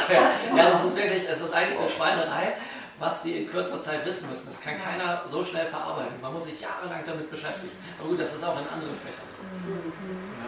[0.55, 2.53] Ja, das ist wirklich, es ist eigentlich eine Schweinerei,
[2.99, 4.47] was die in kurzer Zeit wissen müssen.
[4.49, 6.21] Das kann keiner so schnell verarbeiten.
[6.21, 7.75] Man muss sich jahrelang damit beschäftigen.
[7.99, 9.43] Aber gut, das ist auch in anderen Fächern so.
[10.39, 10.47] Ja.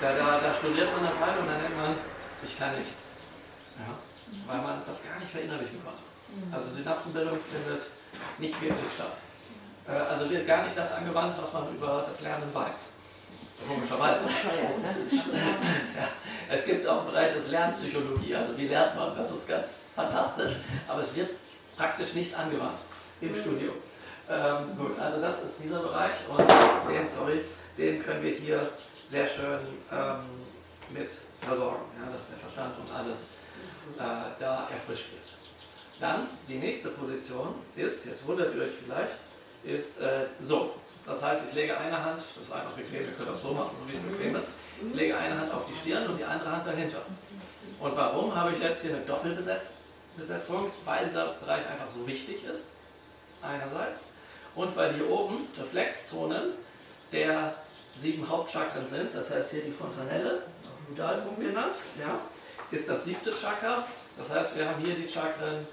[0.00, 1.94] Da, da, da studiert man eine Weile und dann denkt man,
[2.42, 3.10] ich kann nichts.
[3.78, 3.94] Ja.
[4.46, 6.02] Weil man das gar nicht verinnerlichen konnte.
[6.50, 7.86] Also Synapsenbildung findet
[8.38, 9.12] nicht wirklich statt.
[9.86, 12.76] Äh, Also wird gar nicht das angewandt, was man über das Lernen weiß.
[13.68, 14.20] Komischerweise.
[15.94, 16.08] Ja,
[16.56, 20.52] es gibt auch einen Bereich des Lernpsychologie, also wie lernt man, das ist ganz fantastisch,
[20.88, 21.30] aber es wird
[21.76, 22.78] praktisch nicht angewandt
[23.20, 23.74] im Studium.
[24.28, 26.40] Ähm, gut, also das ist dieser Bereich und
[26.90, 27.44] den, sorry,
[27.78, 28.70] den können wir hier
[29.06, 29.60] sehr schön
[29.92, 30.24] ähm,
[30.90, 31.10] mit
[31.40, 33.28] versorgen, ja, dass der Verstand und alles
[33.98, 34.02] äh,
[34.40, 35.28] da erfrischt wird.
[36.00, 39.18] Dann die nächste Position ist, jetzt wundert ihr euch vielleicht,
[39.64, 40.74] ist äh, so.
[41.04, 43.70] Das heißt, ich lege eine Hand, das ist einfach bequem, ihr könnt auch so machen,
[43.78, 44.48] so wie es bequem ist.
[44.86, 46.98] Ich lege eine Hand auf die Stirn und die andere Hand dahinter.
[47.80, 50.70] Und warum habe ich jetzt hier eine Doppelbesetzung?
[50.84, 52.68] Weil dieser Bereich einfach so wichtig ist,
[53.42, 54.10] einerseits.
[54.54, 56.52] Und weil hier oben Reflexzonen
[57.10, 57.54] der
[57.96, 60.42] sieben Hauptchakren sind, das heißt hier die Fontanelle,
[60.88, 62.20] Nudalpunkt genannt, ja,
[62.70, 63.86] ist das siebte Chakra.
[64.16, 65.66] Das heißt, wir haben hier die Chakren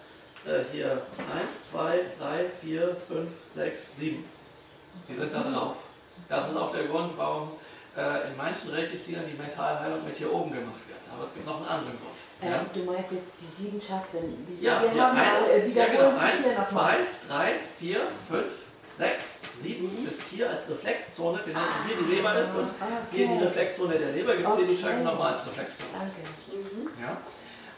[0.49, 4.23] äh, hier 1, 2, 3, 4, 5, 6, 7.
[5.07, 5.75] Die sind da drauf.
[6.27, 7.51] Das ist auch der Grund, warum
[7.95, 10.99] äh, in manchen Reiki-Stilen die Mentalheilung mit hier oben gemacht wird.
[11.13, 12.17] Aber es gibt noch einen anderen Grund.
[12.41, 14.45] Ja, Ähm, du meinst jetzt die sieben Chakren.
[14.47, 16.97] Die ja, wir ja haben, eins, äh, ja genau, eins, zwei,
[17.27, 18.53] drei, vier, fünf,
[18.95, 22.69] sechs, sieben ist hier als Reflexzone, genauso wie hier die Leber ist und
[23.11, 23.43] hier die Okay.
[23.45, 24.81] Reflexzone der Leber gibt es hier die Okay.
[24.83, 25.89] Chakren nochmal als Reflexzone.
[25.93, 26.29] Danke.
[26.51, 26.89] Mhm.
[27.01, 27.17] Ja?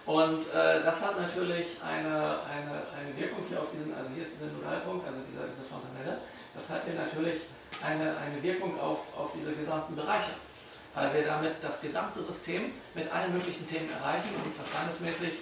[0.06, 4.36] Und äh, das hat natürlich eine, eine, eine Wirkung hier auf diesen, also hier ist
[4.36, 6.22] dieser Nodalpunkt, also dieser, diese Fontanelle,
[6.56, 7.42] das hat hier natürlich
[7.86, 10.32] eine, eine Wirkung auf, auf diese gesamten Bereiche,
[10.96, 15.34] weil wir damit das gesamte System mit allen möglichen Themen erreichen und verstandesmäßig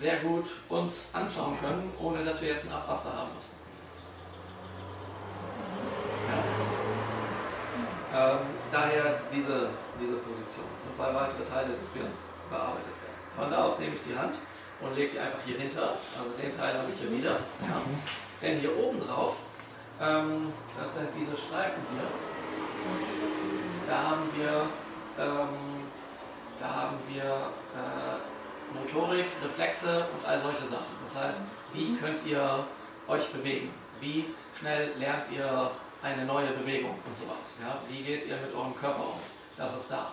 [0.00, 3.54] sehr gut uns anschauen können, ohne dass wir jetzt ein Abwasser haben müssen.
[8.12, 8.32] Ja.
[8.32, 8.38] Ähm,
[8.72, 10.64] daher diese, diese Position
[11.00, 12.99] weil weitere Teile des Gehirns bearbeitet werden.
[13.40, 14.36] Von da aus nehme ich die Hand
[14.82, 15.82] und lege die einfach hier hinter.
[15.82, 17.30] Also den Teil habe ich hier wieder.
[17.30, 17.80] Ja.
[18.42, 19.36] Denn hier oben drauf,
[19.98, 22.04] ähm, das sind diese Streifen hier,
[23.88, 24.66] da haben wir,
[25.18, 25.88] ähm,
[26.60, 30.92] da haben wir äh, Motorik, Reflexe und all solche Sachen.
[31.02, 32.64] Das heißt, wie könnt ihr
[33.08, 33.70] euch bewegen?
[34.00, 34.26] Wie
[34.58, 35.70] schnell lernt ihr
[36.02, 37.54] eine neue Bewegung und sowas?
[37.58, 37.78] Ja?
[37.88, 39.20] Wie geht ihr mit eurem Körper um?
[39.56, 40.12] Das ist da.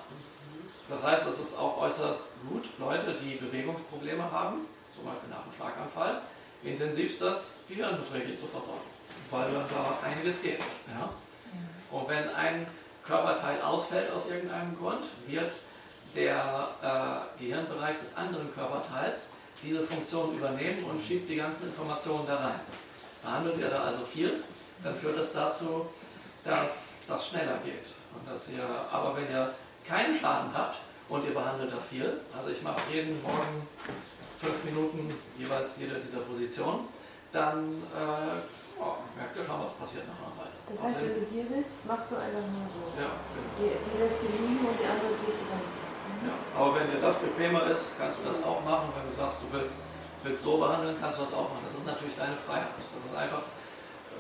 [0.89, 4.65] Das heißt, es ist auch äußerst gut, Leute, die Bewegungsprobleme haben,
[4.95, 6.21] zum Beispiel nach einem Schlaganfall,
[6.63, 8.81] intensivst das Gehirn mit Reiki zu versorgen,
[9.29, 10.59] weil dann da einiges geht.
[10.87, 11.09] Ja?
[11.91, 12.65] Und wenn ein
[13.05, 15.53] Körperteil ausfällt aus irgendeinem Grund, wird
[16.15, 19.31] der äh, Gehirnbereich des anderen Körperteils
[19.61, 22.59] diese Funktion übernehmen und schiebt die ganzen Informationen da rein.
[23.21, 24.43] Behandelt ihr da also viel,
[24.83, 25.87] dann führt das dazu,
[26.43, 27.85] dass das schneller geht.
[28.13, 29.53] Und dass ihr, aber wenn ihr
[29.87, 30.77] keinen Schaden habt
[31.09, 33.67] und ihr behandelt da viel, also ich mache jeden Morgen
[34.41, 35.07] fünf Minuten
[35.37, 36.87] jeweils jede dieser Positionen,
[37.31, 40.55] dann äh, oh, merkt ihr schon, was passiert nach einer Weile.
[40.67, 42.81] Das heißt, wenn du hier bist, machst du einfach nur so.
[42.99, 43.51] ja, genau.
[43.57, 45.63] Die, die lässt du liegen und die andere gehst du dann.
[46.17, 48.89] Ja, aber wenn dir das bequemer ist, kannst du das auch machen.
[48.95, 49.79] Wenn du sagst, du willst,
[50.23, 51.63] willst so behandeln, kannst du das auch machen.
[51.67, 52.73] Das ist natürlich deine Freiheit.
[52.73, 53.43] Das ist einfach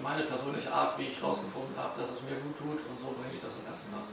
[0.03, 3.33] meine persönliche Art, wie ich herausgefunden habe, dass es mir gut tut und so bringe
[3.33, 4.05] ich das im ersten Mal.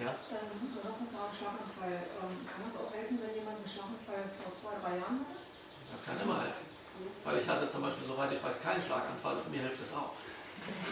[0.00, 0.12] Ja?
[0.32, 1.96] Ähm, du sagst uns gerade Schlaganfall.
[2.20, 5.38] Ähm, kann das auch helfen, wenn jemand einen Schlaganfall vor zwei, drei Jahren hatte?
[5.92, 6.66] Das kann immer helfen.
[7.24, 10.12] Weil ich hatte zum Beispiel, soweit ich weiß, keinen Schlaganfall und mir hilft es auch.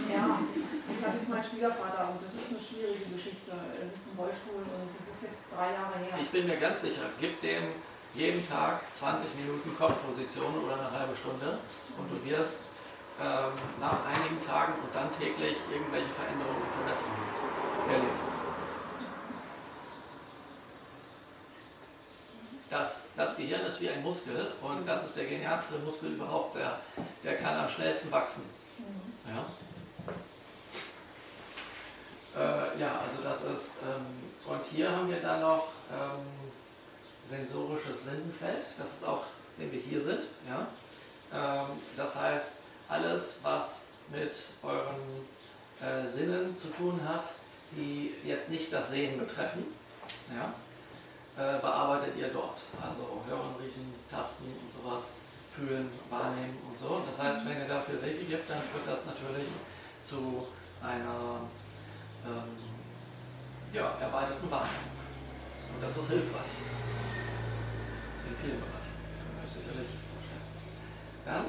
[0.09, 0.41] Ja,
[0.89, 3.53] ich hatte jetzt meinen Schwiegervater und das ist eine schwierige Geschichte.
[3.53, 6.17] Er sitzt im Rollstuhl und das ist jetzt drei Jahre her.
[6.17, 7.77] Ich bin mir ganz sicher, gib dem
[8.15, 11.61] jeden Tag 20 Minuten Kopfposition oder eine halbe Stunde
[12.01, 12.73] und du wirst
[13.21, 17.29] ähm, nach einigen Tagen und dann täglich irgendwelche Veränderungen und Verbesserungen
[17.93, 18.28] erleben.
[22.71, 26.57] Das, das Gehirn ist wie ein Muskel und das ist der genialste Muskel überhaupt.
[26.57, 26.81] Der,
[27.25, 28.43] der kann am schnellsten wachsen.
[28.79, 29.35] Mhm.
[32.37, 36.27] Ja, äh, ja also das ist, ähm, und hier haben wir dann noch ähm,
[37.25, 38.67] sensorisches Lindenfeld.
[38.79, 39.25] Das ist auch
[39.59, 40.25] den wir hier sind.
[40.49, 40.69] Ja?
[41.33, 45.27] Ähm, das heißt, alles, was mit euren
[45.81, 47.25] äh, Sinnen zu tun hat,
[47.73, 49.65] die jetzt nicht das Sehen betreffen,
[50.35, 50.55] ja?
[51.39, 52.59] Äh, bearbeitet ihr dort.
[52.83, 55.15] Also hören, riechen, tasten und sowas,
[55.55, 57.01] fühlen, wahrnehmen und so.
[57.07, 59.47] Das heißt, wenn ihr dafür Reiki gibt, dann führt das natürlich
[60.03, 60.49] zu
[60.83, 61.47] einer
[62.27, 62.59] ähm,
[63.73, 64.99] ja, erweiterten Wahrnehmung.
[65.75, 66.55] Und das ist hilfreich.
[68.27, 68.99] In vielen Bereichen.
[69.23, 69.91] Können wir sicherlich.
[71.25, 71.45] Dann,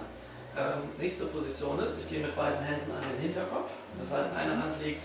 [0.57, 3.71] ähm, nächste Position ist, ich gehe mit beiden Händen an den Hinterkopf.
[3.97, 5.01] Das heißt, eine Hand liegt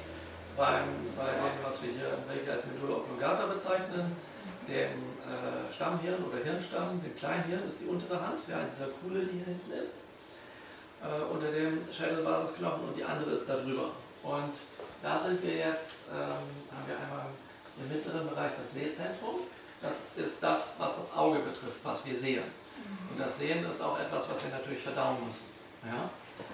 [0.57, 0.85] beim,
[1.17, 4.17] bei dem, was wir hier im Reiki als Medulla oblongata bezeichnen,
[4.69, 9.39] dem äh, Stammhirn oder Hirnstamm, dem Kleinhirn ist die untere Hand, ja, dieser Kuhle, die
[9.39, 10.05] hier hinten ist,
[11.03, 13.91] äh, unter dem Schädelbasisknochen und die andere ist da drüber.
[14.23, 14.55] Und
[15.03, 17.27] da sind wir jetzt, ähm, haben wir einmal
[17.79, 19.41] im mittleren Bereich das Sehzentrum.
[19.83, 22.45] Das ist das, was das Auge betrifft, was wir sehen.
[23.11, 25.45] Und das Sehen ist auch etwas, was wir natürlich verdauen müssen.
[25.85, 26.11] Ja?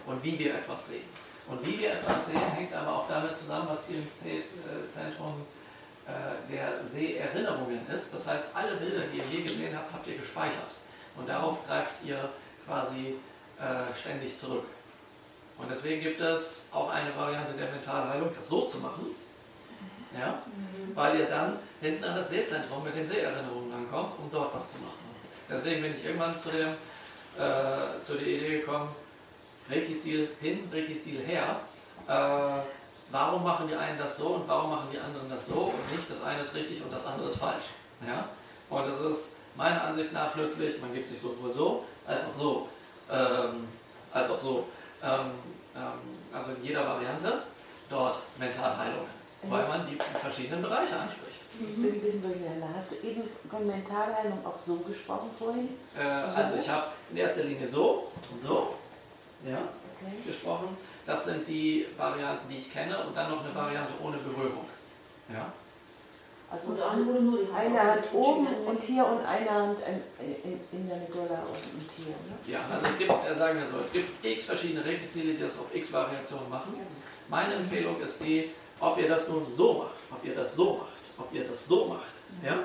[0.06, 1.04] Und wie wir etwas sehen.
[1.46, 5.34] Und wie wir etwas sehen, hängt aber auch damit zusammen, was hier im äh, Zentrum
[5.34, 5.59] äh,
[6.50, 8.14] der Seherinnerungen ist.
[8.14, 10.74] Das heißt, alle Bilder, die ihr je gesehen habt, habt ihr gespeichert.
[11.16, 12.30] Und darauf greift ihr
[12.66, 13.16] quasi
[13.58, 14.64] äh, ständig zurück.
[15.58, 19.06] Und deswegen gibt es auch eine Variante der Mentalheilung, das so zu machen,
[20.18, 20.42] ja?
[20.94, 24.78] weil ihr dann hinten an das Sehzentrum mit den Seherinnerungen ankommt, um dort was zu
[24.78, 24.98] machen.
[25.50, 28.88] Deswegen bin ich irgendwann zu, dem, äh, zu der Idee gekommen,
[29.68, 31.60] Reiki-Stil hin, Reiki-Stil her.
[32.08, 32.79] Äh,
[33.10, 36.10] warum machen die einen das so und warum machen die anderen das so und nicht
[36.10, 37.64] das eine ist richtig und das andere ist falsch.
[38.06, 38.28] Ja?
[38.68, 42.68] Und das ist meiner Ansicht nach plötzlich, man gibt sich sowohl so als auch so.
[43.10, 43.68] Ähm,
[44.12, 44.64] als auch so.
[45.02, 45.30] Ähm,
[45.74, 47.42] ähm, also in jeder Variante
[47.88, 49.10] dort Mentalheilungen,
[49.42, 51.40] weil man die verschiedenen Bereiche anspricht.
[51.58, 52.68] Ich bin ein bisschen durcheinander.
[52.76, 55.70] Hast du eben von Mentalheilung auch so gesprochen vorhin?
[55.98, 58.74] Äh, also ich habe in erster Linie so und so
[59.44, 59.58] ja,
[60.00, 60.16] Okay.
[60.26, 60.76] gesprochen.
[61.06, 64.64] Das sind die Varianten, die ich kenne und dann noch eine Variante ohne Berührung.
[65.28, 65.52] Ja.
[66.50, 69.78] Also Und andere wurde nur die Hand eine Hand oben und hier und eine Hand
[69.86, 72.06] in, in, in der Medulla und, hier.
[72.06, 72.36] Ne?
[72.46, 75.58] ja, also es gibt, äh, sagen wir so, es gibt x verschiedene Regelstile, die das
[75.58, 76.74] auf x Variationen machen.
[77.28, 80.92] Meine Empfehlung ist die, ob ihr das nun so macht, ob ihr das so macht,
[81.18, 82.58] ob ihr das so macht, ja?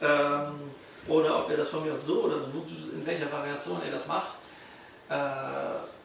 [0.00, 0.70] Ähm,
[1.08, 4.06] oder ob ihr das von mir aus so oder so, in welcher Variation ihr das
[4.06, 4.36] macht,
[5.08, 5.14] äh,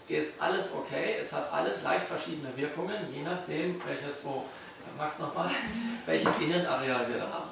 [0.08, 1.18] ist alles okay.
[1.20, 4.44] Es hat alles leicht verschiedene Wirkungen, je nachdem, welches, oh,
[4.98, 5.50] Max nochmal,
[6.06, 7.50] welches Gehirnareal wir da haben.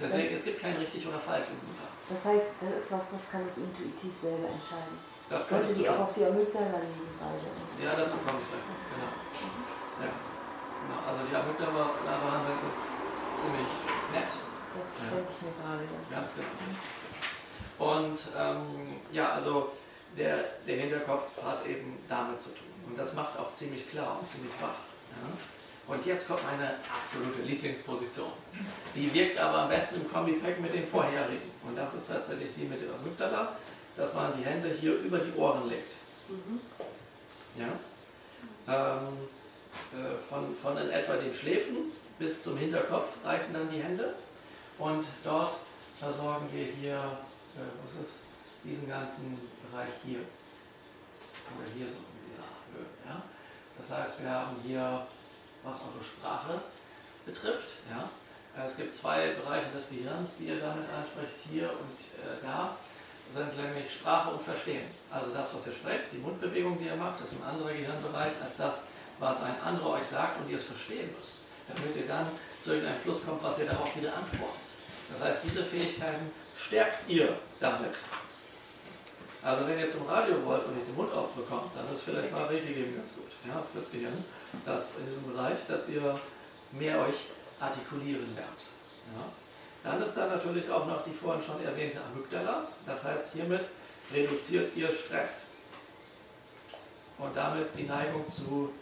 [0.00, 1.92] Deswegen, es gibt kein richtig oder falsch in diesem Fall.
[2.10, 4.98] Das heißt, das ist was, was kann ich intuitiv selber entscheiden.
[5.30, 7.48] Das Könnte könntest du die auch auf die Amygdala liegen beide.
[7.80, 8.66] Ja, dazu komme ich gleich.
[8.90, 9.10] Genau.
[10.02, 10.10] Ja.
[10.12, 11.00] genau.
[11.08, 12.84] Also die Amygdala-Behandlung ist
[13.38, 13.70] ziemlich
[14.12, 14.32] nett.
[14.34, 15.16] Das Ja.
[15.16, 15.84] denke ich mir gerade.
[15.86, 16.16] Ja.
[16.18, 16.54] Ganz genau.
[17.78, 19.72] Und ähm, ja, also
[20.16, 22.68] der, der Hinterkopf hat eben damit zu tun.
[22.86, 24.78] Und das macht auch ziemlich klar und ziemlich wach.
[25.10, 25.94] Ja?
[25.94, 28.32] Und jetzt kommt meine absolute Lieblingsposition.
[28.94, 31.50] Die wirkt aber am besten im Kombipack mit den vorherigen.
[31.66, 33.56] Und das ist tatsächlich die mit der Amygdala,
[33.96, 35.92] dass man die Hände hier über die Ohren legt.
[37.56, 37.68] Ja?
[38.66, 39.18] Ähm,
[39.92, 44.14] äh, von, von in etwa den Schläfen bis zum Hinterkopf reichen dann die Hände.
[44.78, 45.56] Und dort
[45.98, 48.14] versorgen wir hier, äh, was ist,
[48.64, 49.38] diesen ganzen
[49.74, 50.20] Bereich hier.
[50.20, 51.98] Oder hier so.
[53.08, 53.22] Ja?
[53.76, 55.06] Das heißt, wir haben hier,
[55.64, 56.60] was eure Sprache
[57.26, 57.70] betrifft.
[57.90, 58.08] Ja?
[58.56, 62.76] Äh, Es gibt zwei Bereiche des Gehirns, die ihr damit anspricht, hier und äh, da
[63.28, 64.84] sind nämlich Sprache und Verstehen.
[65.10, 68.56] Also das, was ihr sprecht, die Mundbewegung, die ihr macht, ist ein anderer Gehirnbereich als
[68.58, 68.84] das,
[69.18, 71.36] was ein anderer euch sagt und ihr es verstehen müsst.
[71.66, 72.26] Damit ihr dann
[72.62, 74.60] zu irgendeinem Schluss kommt, was ihr darauf wieder antwortet.
[75.10, 77.94] Das heißt, diese Fähigkeiten stärkt ihr damit.
[79.44, 82.46] Also wenn ihr zum Radio wollt und nicht den Mund aufbekommt, dann ist vielleicht mal
[82.46, 84.24] Reiki geben ganz gut ja, fürs Gehirn,
[84.64, 86.18] dass in diesem Bereich, dass ihr
[86.72, 87.26] mehr euch
[87.60, 88.62] artikulieren lernt.
[89.14, 89.90] Ja.
[89.90, 92.68] Dann ist da natürlich auch noch die vorhin schon erwähnte Amygdala.
[92.86, 93.68] Das heißt, hiermit
[94.10, 95.42] reduziert ihr Stress
[97.18, 98.72] und damit die Neigung zu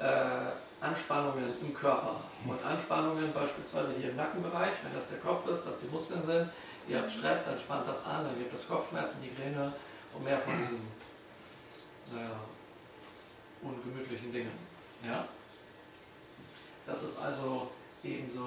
[0.00, 2.16] äh, Anspannungen im Körper.
[2.44, 6.48] Und Anspannungen beispielsweise hier im Nackenbereich, wenn das der Kopf ist, dass die Muskeln sind,
[6.88, 9.72] ihr habt Stress, dann spannt das an, dann gibt es Kopfschmerzen, Migräne
[10.14, 10.86] und mehr von diesen
[12.12, 12.40] naja,
[13.62, 14.52] ungemütlichen Dingen.
[15.04, 15.28] Ja?
[16.86, 17.70] Das ist also
[18.02, 18.46] ebenso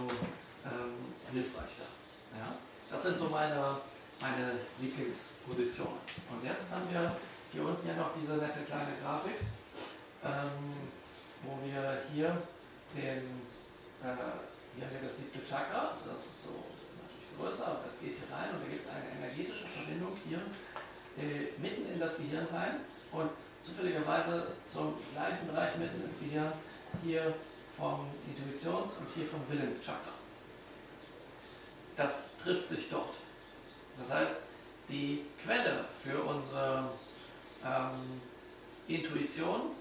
[0.66, 2.38] ähm, hilfreich da.
[2.38, 2.56] Ja?
[2.90, 3.78] Das sind so meine,
[4.20, 5.98] meine Lieblingspositionen.
[6.30, 7.16] Und jetzt haben wir
[7.52, 9.40] hier unten ja noch diese nette kleine Grafik,
[10.24, 10.90] ähm,
[11.44, 12.42] wo wir hier
[12.96, 13.44] den,
[14.04, 14.16] äh,
[14.76, 18.00] hier haben wir das siebte Chakra, das ist so, das ist natürlich größer, aber es
[18.00, 20.42] geht hier rein und da gibt es eine energetische Verbindung hier
[22.02, 22.82] das Gehirn rein
[23.12, 23.30] und
[23.64, 26.52] zufälligerweise zum gleichen Bereich mitten ins Gehirn,
[27.04, 27.34] hier
[27.78, 30.12] vom Intuitions- und hier vom Willenschakra.
[31.96, 33.16] Das trifft sich dort.
[33.98, 34.44] Das heißt,
[34.90, 36.90] die Quelle für unsere
[37.64, 38.22] ähm,
[38.88, 39.72] Intuition,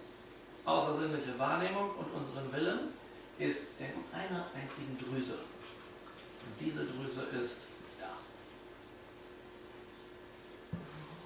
[0.64, 2.78] außersinnliche Wahrnehmung und unseren Willen
[3.38, 5.34] ist in einer einzigen Drüse.
[5.34, 7.66] Und diese Drüse ist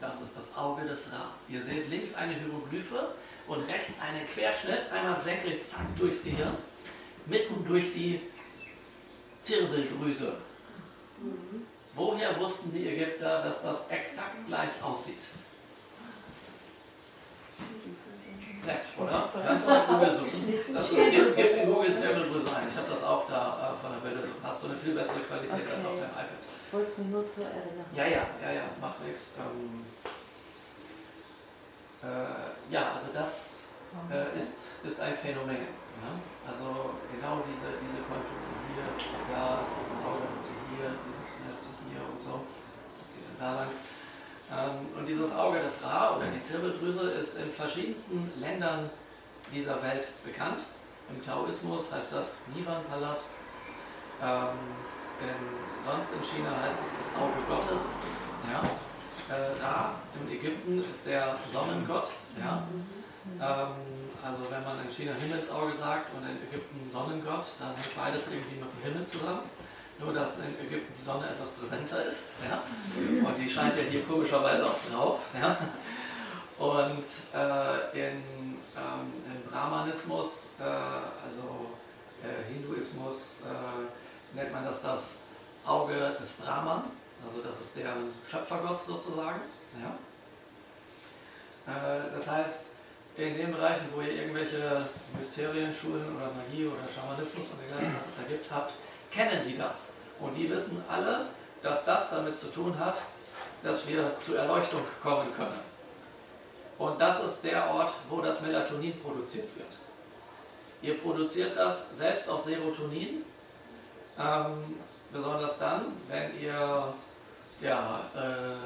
[0.07, 0.21] das.
[0.21, 1.33] Ist das Auge des Ra.
[1.49, 3.15] Ihr seht links eine Hieroglyphe
[3.47, 6.57] und rechts einen Querschnitt, einmal senkrecht, zack, durchs Gehirn,
[7.27, 8.21] mitten durch die
[9.41, 10.37] Zirbeldrüse.
[11.95, 15.23] Woher wussten die Ägypter, dass das exakt gleich aussieht?
[18.67, 19.29] Nett, oder?
[19.33, 20.55] Du auf Google suchen.
[20.73, 22.69] Das ist, gib, gib in Google Zirbeldrüse ein.
[22.69, 24.27] Ich habe das auch da äh, von der Bilder.
[24.43, 26.01] Hast du eine viel bessere Qualität als auf Okay.
[26.01, 26.41] deinem iPad.
[26.43, 27.93] Ich wollte es mir nur zur Erinnerung.
[27.95, 29.35] Ja, ja, ja, ja, macht nichts.
[29.39, 29.85] Ähm,
[32.03, 33.65] äh, ja, also das
[34.11, 35.57] äh, ist, ist ein Phänomen.
[36.03, 36.11] Ja?
[36.49, 38.89] Also genau diese, diese Konturen hier,
[39.31, 39.61] da,
[40.75, 42.43] hier, dieses Snap hier und so.
[42.99, 43.71] Das geht dann da lang.
[44.53, 48.91] Ähm, und dieses Auge des Ra oder die Zirbeldrüse ist in verschiedensten Ländern
[49.53, 50.61] dieser Welt bekannt.
[51.09, 53.33] Im Taoismus heißt das Nivan-Palast.
[54.23, 54.59] Ähm,
[55.85, 57.95] sonst in China heißt es das Auge Gottes.
[58.51, 58.61] Ja?
[59.35, 62.09] Äh, Ra in Ägypten ist der Sonnengott.
[62.39, 62.63] Ja?
[63.41, 63.73] Ähm,
[64.23, 68.61] also wenn man in China Himmelsauge sagt und in Ägypten Sonnengott, dann hängt beides irgendwie
[68.61, 69.45] mit dem Himmel zusammen.
[69.99, 72.35] Nur dass in Ägypten die Sonne etwas präsenter ist.
[72.49, 72.63] Ja?
[73.27, 75.21] Und die scheint ja hier komischerweise auch drauf.
[75.41, 75.57] Ja?
[76.59, 78.17] Und äh, in,
[78.77, 81.67] ähm, im Brahmanismus, äh, also
[82.23, 85.19] äh, Hinduismus, äh, nennt man das das
[85.65, 86.85] Auge des Brahman.
[87.27, 89.41] Also das ist deren Schöpfergott sozusagen.
[89.81, 89.97] Ja?
[91.73, 92.67] Äh, das heißt,
[93.17, 94.85] in den Bereichen, wo ihr irgendwelche
[95.19, 98.73] Mysterienschulen oder Magie oder Schamanismus und dergleichen, was es da gibt, habt,
[99.15, 99.91] kennen die das.
[100.21, 101.27] Und die wissen alle,
[101.63, 103.01] dass das damit zu tun hat,
[103.63, 105.61] dass wir zur Erleuchtung kommen können.
[106.79, 109.69] Und das ist der Ort, wo das Melatonin produziert wird.
[110.83, 113.25] Ihr produziert das selbst aus Serotonin,
[114.19, 114.77] ähm,
[115.13, 116.93] besonders dann, wenn ihr,
[117.61, 118.57] ja, äh,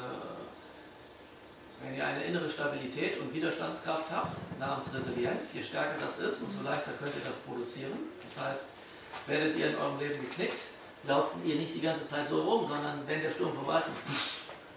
[1.80, 5.52] wenn ihr eine innere Stabilität und Widerstandskraft habt, namens Resilienz.
[5.52, 7.92] Je stärker das ist, umso leichter könnt ihr das produzieren.
[8.24, 8.66] Das heißt,
[9.28, 10.56] werdet ihr in eurem Leben geknickt,
[11.04, 13.86] lauft ihr nicht die ganze Zeit so rum, sondern wenn der Sturm vorbei ist,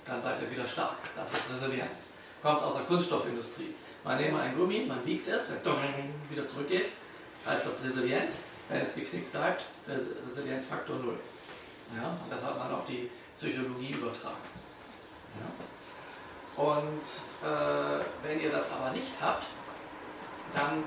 [0.06, 0.98] dann seid ihr wieder stark.
[1.16, 2.18] Das ist Resilienz.
[2.42, 3.74] Kommt aus der Kunststoffindustrie.
[4.04, 6.90] Man nehme ein Gummi, man wiegt es, wenn wieder zurückgeht,
[7.46, 8.32] heißt das resilient.
[8.70, 11.20] Wenn es geknickt bleibt, Res- Resilienzfaktor 0.
[11.96, 12.10] Ja?
[12.10, 14.38] Und das hat man auf die Psychologie übertragen.
[15.36, 16.64] Ja?
[16.64, 17.02] Und
[17.44, 19.46] äh, wenn ihr das aber nicht habt,
[20.56, 20.84] dann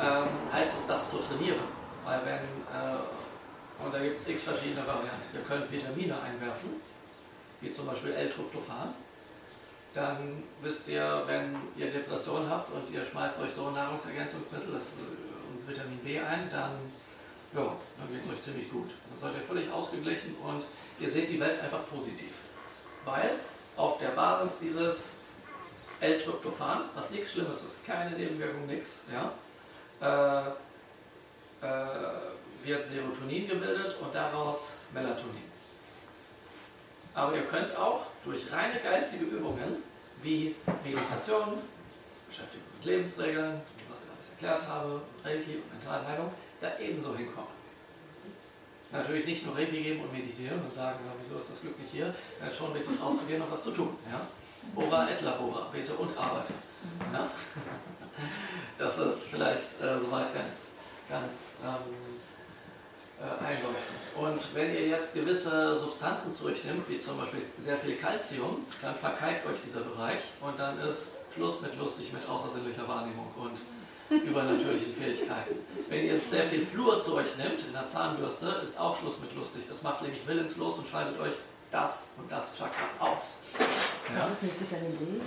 [0.00, 1.60] ähm, heißt es, das zu trainieren.
[2.04, 5.34] Weil wenn, äh, und da gibt es x verschiedene Varianten.
[5.34, 6.80] Ihr könnt Vitamine einwerfen,
[7.60, 8.94] wie zum Beispiel L-Tryptophan.
[9.94, 15.68] Dann wisst ihr, wenn ihr Depressionen habt und ihr schmeißt euch so Nahrungsergänzungsmittel äh, und
[15.68, 16.72] Vitamin B ein, dann,
[17.52, 18.90] dann geht es euch ziemlich gut.
[19.08, 20.64] Dann seid ihr völlig ausgeglichen und
[20.98, 22.32] ihr seht die Welt einfach positiv.
[23.04, 23.32] Weil
[23.76, 25.12] auf der Basis dieses
[26.00, 29.32] L-Tryptophan, was nichts Schlimmes ist, keine Nebenwirkung, nichts, ja,
[30.00, 30.52] äh,
[31.64, 35.42] äh, wird Serotonin gebildet und daraus Melatonin.
[37.14, 39.82] Aber ihr könnt auch durch reine geistige Übungen
[40.22, 40.54] wie
[40.84, 41.58] Meditation,
[42.28, 47.54] Beschäftigung mit Lebensregeln, was ich alles erklärt habe, und Reiki und Mentalheilung, da ebenso hinkommen.
[48.90, 51.90] Natürlich nicht nur Reiki geben und meditieren und sagen, ja, wieso ist das Glück nicht
[51.92, 53.96] hier, dann ist schon wichtig rauszugehen und was zu tun.
[54.10, 54.26] Ja?
[54.76, 56.52] Ora et labora, bete und arbeite.
[57.12, 57.30] Ja?
[58.78, 60.73] Das ist vielleicht äh, soweit ganz,
[61.08, 62.20] ganz ähm,
[63.20, 64.04] äh, einleuchtend.
[64.16, 68.66] Und wenn ihr jetzt gewisse Substanzen zu euch nimmt, wie zum Beispiel sehr viel Calcium,
[68.82, 73.58] dann verkalkt euch dieser Bereich und dann ist Schluss mit lustig mit außersinnlicher Wahrnehmung und
[74.24, 75.56] übernatürlichen Fähigkeiten.
[75.88, 79.18] Wenn ihr jetzt sehr viel Fluor zu euch nimmt, in der Zahnbürste, ist auch Schluss
[79.18, 79.64] mit lustig.
[79.68, 81.34] Das macht nämlich willenslos und schaltet euch
[81.70, 83.36] das und das Chakra aus.
[84.14, 84.28] Ja?
[84.30, 85.20] Was ist mit Vitamin D?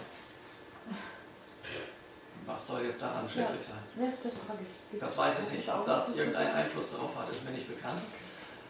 [2.67, 3.79] Was soll jetzt daran schädlich sein?
[3.97, 4.99] Ja, das ich.
[4.99, 5.69] Das weiß ich nicht.
[5.69, 8.01] Ob das irgendeinen Einfluss darauf hat, ist mir nicht bekannt.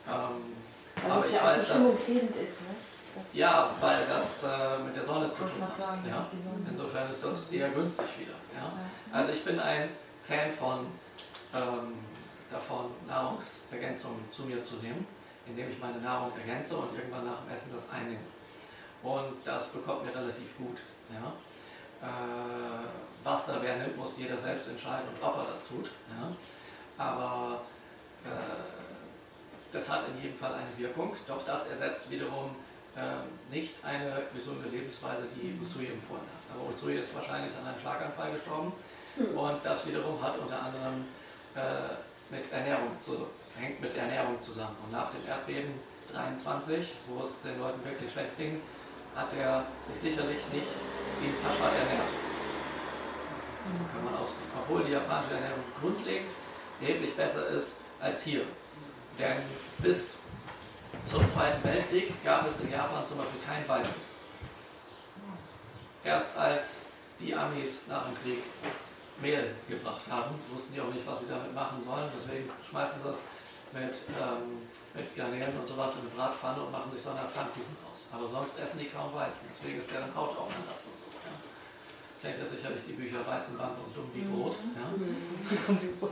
[0.08, 2.02] Ähm, aber ich ja weiß, so dass.
[2.02, 2.30] ist, ne?
[3.16, 6.04] Das Ja, weil das äh, mit der Sonne zu tun mal sagen.
[6.04, 6.08] hat.
[6.08, 6.28] Ja?
[6.70, 8.36] Insofern ist das eher günstig wieder.
[8.56, 8.72] Ja.
[9.12, 9.90] Also ich bin ein
[10.24, 10.86] Fan von
[11.56, 11.96] ähm,
[12.52, 15.08] davon, Nahrungsergänzungen zu mir zu nehmen,
[15.48, 18.22] indem ich meine Nahrung ergänze und irgendwann nach dem Essen das einnehme.
[19.02, 20.78] Und das bekommt mir relativ gut.
[21.12, 21.34] Ja?
[23.28, 25.92] Pflaster wer nimmt, muss jeder selbst entscheiden und ob er das tut.
[26.10, 26.32] Ja.
[26.98, 27.62] Aber
[28.24, 28.30] äh,
[29.74, 32.56] das hat in jedem Fall eine Wirkung, doch das ersetzt wiederum
[32.96, 36.56] äh, nicht eine gesunde Lebensweise, die Usui empfohlen hat.
[36.56, 38.72] Aber Usui ist wahrscheinlich an einem Schlaganfall gestorben
[39.36, 41.06] und das wiederum hat unter anderem
[41.56, 43.28] äh, mit Ernährung zu,
[43.60, 44.76] hängt mit Ernährung zusammen.
[44.84, 45.74] Und nach dem Erdbeben
[46.14, 48.62] 23, wo es den Leuten wirklich schlecht ging,
[49.18, 50.68] hat er sich sicherlich nicht
[51.20, 52.14] wie ein Pascha ernährt.
[53.92, 54.52] Kann man ausdrücken.
[54.62, 56.32] Obwohl die japanische Ernährung grundlegend
[56.80, 58.44] erheblich besser ist als hier.
[59.18, 59.38] Denn
[59.80, 60.18] bis
[61.04, 64.02] zum Zweiten Weltkrieg gab es in Japan zum Beispiel kein Weizen.
[66.04, 66.86] Erst als
[67.20, 68.44] die Amis nach dem Krieg
[69.20, 72.08] Mehl gebracht haben, wussten die auch nicht, was sie damit machen sollen.
[72.16, 73.20] Deswegen schmeißen sie das
[73.74, 74.62] mit, ähm,
[74.94, 77.87] mit Garnelen und sowas in eine Bratpfanne und machen sich so eine Pfannkuchen raus.
[78.12, 79.48] Aber sonst essen die kaum Weizen.
[79.52, 81.08] Deswegen ist deren Haut auch anders und so.
[81.28, 81.34] Ja.
[82.22, 84.56] Kennt ja sicherlich die Bücher Weizenband und Dumm wie Brot.
[84.76, 84.90] Ja.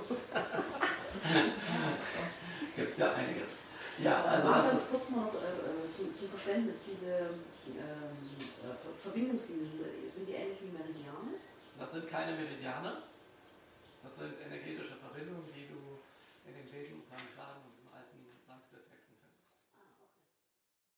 [2.76, 3.54] Gibt es ja einiges.
[4.00, 7.40] Ja, also Aber das ganz kurz mal noch äh, zu, zum Verständnis, diese ähm,
[7.80, 9.72] äh, Ver- Verbindungslinien,
[10.14, 11.40] sind, die ähnlich wie Meridiane?
[11.80, 12.98] Das sind keine Meridiane,
[14.04, 15.46] das sind energetische Verbindungen.